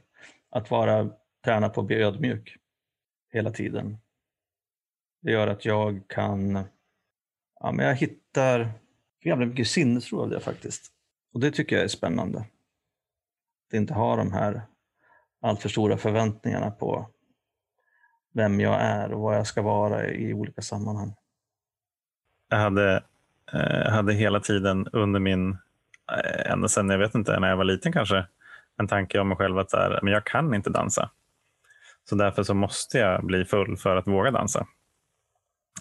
[0.52, 1.10] Att vara,
[1.46, 2.58] träna på att bli ödmjuk
[3.32, 3.98] hela tiden.
[5.22, 6.64] Det gör att jag kan,
[7.60, 8.72] ja men jag hittar
[9.24, 10.92] jävla mycket sinnesro av det faktiskt.
[11.34, 12.40] Och det tycker jag är spännande.
[13.68, 14.62] Att inte ha de här
[15.42, 17.10] alltför stora förväntningarna på
[18.34, 21.16] vem jag är och vad jag ska vara i olika sammanhang.
[22.50, 23.04] Jag hade,
[23.54, 25.52] eh, hade hela tiden under min,
[26.12, 28.26] eh, ända sedan jag vet inte, när jag var liten kanske,
[28.78, 31.10] en tanke om mig själv att så här, men jag kan inte dansa.
[32.10, 34.68] Så därför så måste jag bli full för att våga dansa.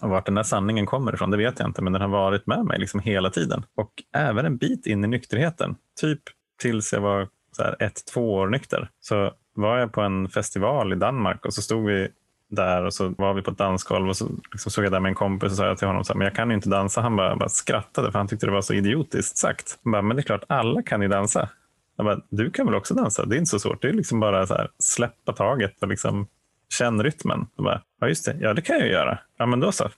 [0.01, 2.47] Och vart den där sanningen kommer ifrån, det vet jag inte, men den har varit
[2.47, 3.65] med mig liksom hela tiden.
[3.75, 5.75] Och även en bit in i nykterheten.
[6.01, 6.21] Typ
[6.61, 8.89] tills jag var så här ett, två år nykter.
[8.99, 12.09] Så var jag på en festival i Danmark och så stod vi
[12.49, 15.09] där och så var vi på ett dansgolv och så liksom såg jag där med
[15.09, 17.01] en kompis och sa jag till honom så här, men jag kan ju inte dansa.
[17.01, 19.79] Han bara, bara skrattade för han tyckte det var så idiotiskt sagt.
[19.83, 21.49] Han bara, men det är klart, alla kan ju dansa.
[21.97, 23.25] Bara, du kan väl också dansa?
[23.25, 23.81] Det är inte så svårt.
[23.81, 26.27] Det är liksom bara så här, släppa taget och liksom
[26.73, 27.47] känn rytmen.
[27.57, 28.37] Bara, ja, just det.
[28.39, 29.19] Ja, det kan jag ju göra.
[29.37, 29.89] Ja, men då så.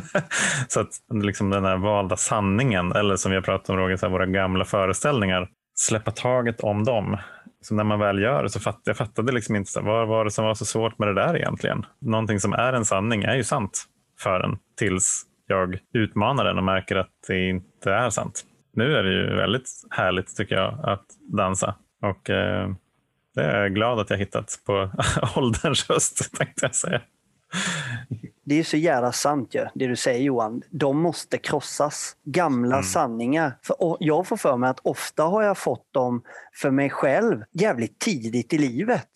[0.68, 4.06] så att liksom den här valda sanningen, eller som vi har pratat om, Roger, så
[4.06, 7.16] här, våra gamla föreställningar, släppa taget om dem
[7.60, 10.24] Så när man väl gör det så fatt, jag fattade liksom inte så, vad var
[10.24, 11.86] det som var så svårt med det där egentligen.
[12.00, 13.84] Någonting som är en sanning är ju sant
[14.18, 18.44] för en tills jag utmanar den och märker att det inte är sant.
[18.74, 22.70] Nu är det ju väldigt härligt tycker jag att dansa och eh,
[23.34, 24.90] det är jag glad att jag hittat på
[25.36, 27.00] ålderns höst tänkte jag säga.
[28.44, 30.62] Det är så jävla sant ju, det du säger Johan.
[30.70, 32.16] De måste krossas.
[32.24, 32.84] Gamla mm.
[32.84, 33.58] sanningar.
[33.62, 36.22] För, jag får för mig att ofta har jag fått dem
[36.52, 39.08] för mig själv jävligt tidigt i livet.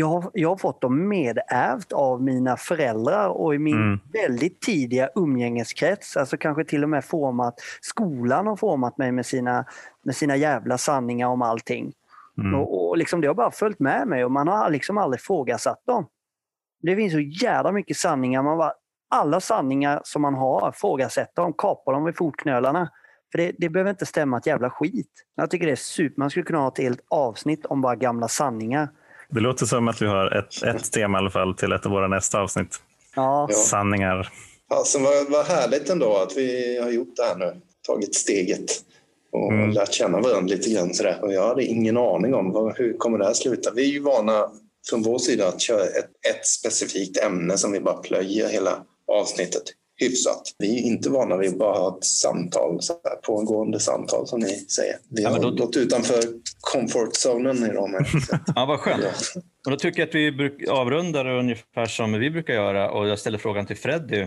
[0.00, 4.00] Jag har, jag har fått dem medärvt av mina föräldrar och i min mm.
[4.12, 6.16] väldigt tidiga umgängeskrets.
[6.16, 9.64] Alltså kanske till och med format, skolan har format mig med sina,
[10.04, 11.92] med sina jävla sanningar om allting.
[12.38, 12.54] Mm.
[12.54, 15.86] Och, och liksom det har bara följt med mig och man har liksom aldrig frågasatt
[15.86, 16.06] dem.
[16.82, 18.42] Det finns så jävla mycket sanningar.
[18.42, 18.72] Man bara,
[19.10, 22.90] alla sanningar som man har, ifrågasätter dem, kapar dem vid fotknölarna.
[23.32, 25.24] För det, det behöver inte stämma ett jävla skit.
[25.36, 26.20] Jag tycker det är super.
[26.20, 28.88] Man skulle kunna ha ett helt avsnitt om bara gamla sanningar.
[29.30, 31.92] Det låter som att vi har ett, ett tema i alla fall till ett av
[31.92, 32.80] våra nästa avsnitt.
[33.16, 33.48] Ja.
[33.52, 34.32] Sanningar.
[34.70, 37.60] Alltså, vad, vad härligt ändå att vi har gjort det här nu.
[37.86, 38.84] Tagit steget
[39.32, 39.70] och mm.
[39.70, 40.94] lärt känna varandra lite grann.
[40.94, 41.18] Sådär.
[41.22, 43.70] Och jag hade ingen aning om vad, hur kommer det här sluta.
[43.74, 44.50] Vi är ju vana
[44.90, 49.62] från vår sida att köra ett, ett specifikt ämne som vi bara plöjer hela avsnittet
[49.98, 50.42] hyfsat.
[50.58, 54.40] Vi är inte vana vid att bara ha ett samtal, så här, pågående samtal som
[54.40, 54.96] ni säger.
[55.08, 55.50] Vi har då...
[55.50, 56.22] gått utanför
[56.60, 58.04] comfort zonen i dem.
[58.54, 59.04] ja, vad skönt.
[59.64, 63.38] Och då tycker jag att vi avrundar ungefär som vi brukar göra och jag ställer
[63.38, 64.26] frågan till Freddy.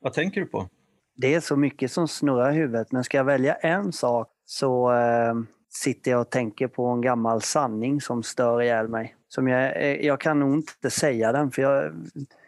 [0.00, 0.68] Vad tänker du på?
[1.16, 4.92] Det är så mycket som snurrar i huvudet, men ska jag välja en sak så
[4.92, 5.34] eh,
[5.70, 9.16] sitter jag och tänker på en gammal sanning som stör ihjäl mig.
[9.28, 11.92] Som jag, eh, jag kan nog inte säga den, för jag,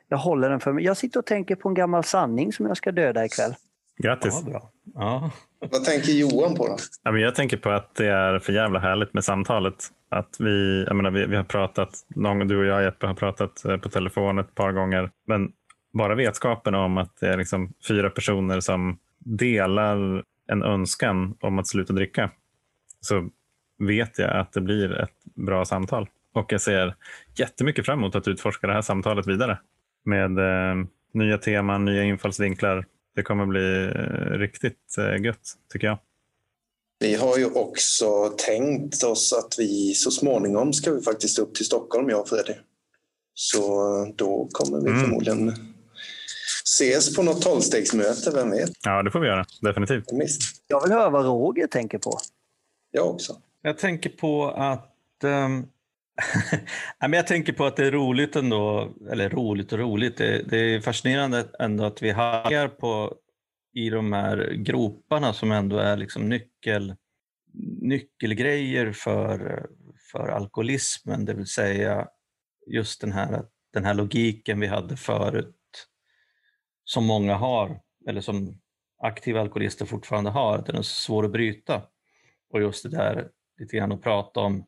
[0.09, 0.84] jag håller den för mig.
[0.84, 3.54] Jag sitter och tänker på en gammal sanning som jag ska döda ikväll.
[3.98, 4.42] Grattis!
[4.44, 4.70] Ja, bra.
[4.94, 5.30] Ja.
[5.70, 6.76] Vad tänker Johan på då?
[7.02, 9.74] Ja, men jag tänker på att det är för jävla härligt med samtalet.
[10.09, 13.64] Att vi, jag menar, vi, vi har pratat, någon, du och jag Jeppe har pratat
[13.64, 15.11] eh, på telefon ett par gånger.
[15.26, 15.52] Men
[15.92, 21.68] bara vetskapen om att det är liksom fyra personer som delar en önskan om att
[21.68, 22.30] sluta dricka
[23.00, 23.28] så
[23.78, 26.09] vet jag att det blir ett bra samtal.
[26.34, 26.94] Och jag ser
[27.38, 29.59] jättemycket fram emot att utforska det här samtalet vidare
[30.07, 32.86] med eh, nya teman, nya infallsvinklar.
[33.14, 35.98] Det kommer bli eh, riktigt eh, gött, tycker jag.
[36.98, 41.66] Vi har ju också tänkt oss att vi så småningom ska vi faktiskt upp till
[41.66, 42.54] Stockholm, jag och Freddy.
[43.34, 43.68] Så
[44.16, 45.00] då kommer vi mm.
[45.00, 45.52] förmodligen
[46.64, 48.70] ses på något tolvstegsmöte, vem vet?
[48.82, 49.44] Ja, det får vi göra.
[49.61, 50.04] Definitivt.
[50.66, 52.18] Jag vill höra vad Roger tänker på.
[52.90, 53.36] Jag också.
[53.62, 55.66] Jag tänker på att um,
[57.00, 60.80] jag tänker på att det är roligt ändå, eller roligt och roligt, det, det är
[60.80, 63.16] fascinerande ändå att vi hajar på
[63.74, 66.94] i de här groparna som ändå är liksom nyckel,
[67.80, 69.66] nyckelgrejer för,
[70.12, 72.08] för alkoholismen, det vill säga
[72.66, 75.54] just den här, den här logiken vi hade förut
[76.84, 78.60] som många har, eller som
[79.02, 81.82] aktiva alkoholister fortfarande har, att den är så svår att bryta.
[82.52, 84.66] Och just det där lite grann att prata om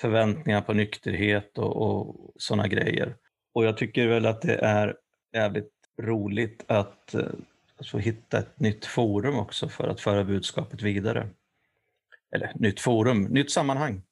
[0.00, 3.16] förväntningar på nykterhet och, och sådana grejer.
[3.54, 4.96] Och jag tycker väl att det är
[5.32, 5.72] jävligt
[6.02, 7.22] roligt att, eh,
[7.90, 11.28] få hitta ett nytt forum också för att föra budskapet vidare.
[12.34, 14.02] Eller nytt forum, nytt sammanhang.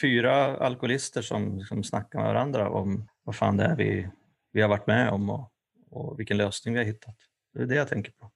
[0.00, 4.08] Fyra alkoholister som, som snackar med varandra om vad fan det är vi,
[4.52, 5.52] vi har varit med om och,
[5.90, 7.16] och vilken lösning vi har hittat.
[7.54, 8.30] Det är det jag tänker på.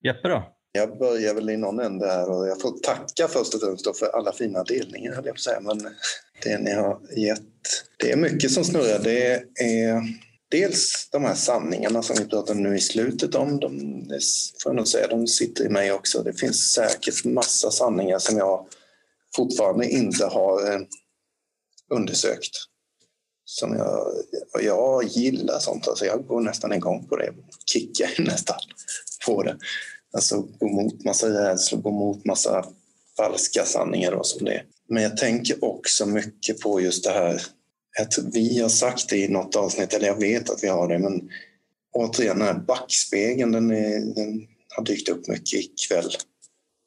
[0.00, 0.56] Jeppe då?
[0.74, 4.06] Jag börjar väl i någon ände här och jag får tacka först och främst för
[4.06, 5.60] alla fina delningar, höll jag på säga.
[5.60, 5.78] Men
[6.42, 7.40] det ni har gett.
[7.96, 8.98] Det är mycket som snurrar.
[8.98, 10.02] Det är
[10.48, 13.60] dels de här sanningarna som vi pratade nu i slutet om.
[13.60, 13.70] De,
[14.62, 16.22] får jag nog säga, de sitter i mig också.
[16.22, 18.66] Det finns säkert massa sanningar som jag
[19.36, 20.80] fortfarande inte har eh,
[21.90, 22.56] undersökt.
[23.44, 24.06] Som jag,
[24.62, 25.88] jag gillar sånt.
[25.88, 27.32] Alltså jag går nästan igång på det.
[27.66, 28.58] Kickar nästan
[29.26, 29.56] på det.
[30.12, 32.66] Alltså gå mot massa rädslor, gå mot massa
[33.16, 37.42] falska sanningar och som det Men jag tänker också mycket på just det här
[38.00, 40.98] att vi har sagt det i något avsnitt, eller jag vet att vi har det,
[40.98, 41.30] men
[41.92, 44.46] återigen den här backspegeln, den, är, den
[44.76, 46.10] har dykt upp mycket ikväll.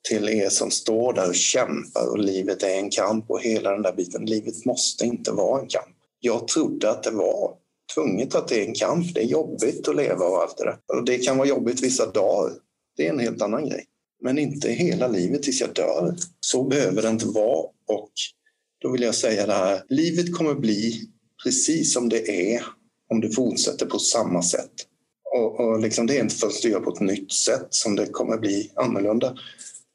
[0.09, 3.81] Till er som står där och kämpar och livet är en kamp och hela den
[3.81, 4.25] där biten.
[4.25, 5.95] Livet måste inte vara en kamp.
[6.19, 7.53] Jag trodde att det var
[7.95, 9.13] tvunget att det är en kamp.
[9.13, 10.77] Det är jobbigt att leva och allt det där.
[10.87, 12.53] Och det kan vara jobbigt vissa dagar.
[12.97, 13.85] Det är en helt annan grej.
[14.21, 16.15] Men inte hela livet tills jag dör.
[16.39, 17.67] Så behöver det inte vara.
[17.87, 18.11] Och
[18.81, 19.83] då vill jag säga det här.
[19.89, 21.09] Livet kommer bli
[21.43, 22.65] precis som det är
[23.09, 24.71] om det fortsätter på samma sätt.
[25.35, 28.05] Och, och liksom det är inte förrän du gör på ett nytt sätt som det
[28.05, 29.37] kommer bli annorlunda.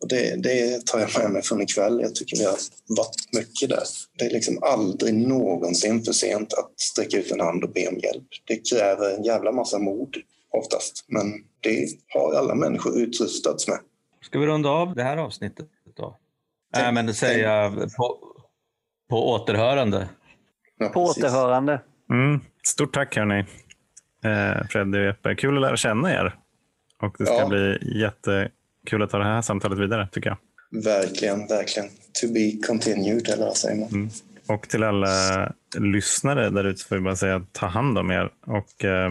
[0.00, 2.00] Och det, det tar jag med mig från ikväll.
[2.02, 3.82] Jag tycker vi har varit mycket där.
[4.18, 7.98] Det är liksom aldrig någonsin för sent att sträcka ut en hand och be om
[7.98, 8.26] hjälp.
[8.46, 10.16] Det kräver en jävla massa mod
[10.50, 11.24] oftast, men
[11.60, 13.78] det har alla människor utrustats med.
[14.22, 16.16] Ska vi runda av det här avsnittet då?
[16.76, 18.18] Nej, men det säga på,
[19.10, 20.08] på återhörande.
[20.78, 21.24] Ja, På precis.
[21.24, 21.80] återhörande.
[22.10, 22.40] Mm.
[22.64, 23.38] Stort tack hörni,
[24.24, 25.34] eh, Freddy och Jeppe.
[25.34, 26.36] Kul att lära känna er.
[27.02, 27.48] Och det ska Ja.
[27.48, 30.38] bli jättekul att ta det här samtalet vidare tycker jag.
[30.84, 31.88] Verkligen, verkligen.
[32.20, 33.88] To be continued, eller vad säger man?
[33.88, 34.08] Mm.
[34.48, 35.08] Och till alla
[35.78, 39.10] lyssnare där ute får vi bara säga ta hand om er och eh,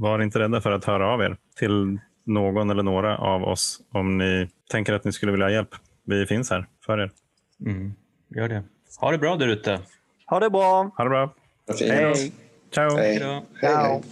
[0.00, 4.18] var inte rädda för att höra av er till någon eller några av oss om
[4.18, 5.74] ni tänker att ni skulle vilja ha hjälp.
[6.04, 7.10] Vi finns här för er.
[7.66, 7.94] Mm,
[8.28, 8.64] gör det.
[9.00, 9.80] Ha det bra där ute.
[10.26, 10.90] Ha det bra.
[10.96, 11.34] Ha det bra.
[11.80, 12.32] Hej.
[12.74, 12.96] Ciao.
[12.96, 13.42] Hej.
[13.60, 14.02] Ciao.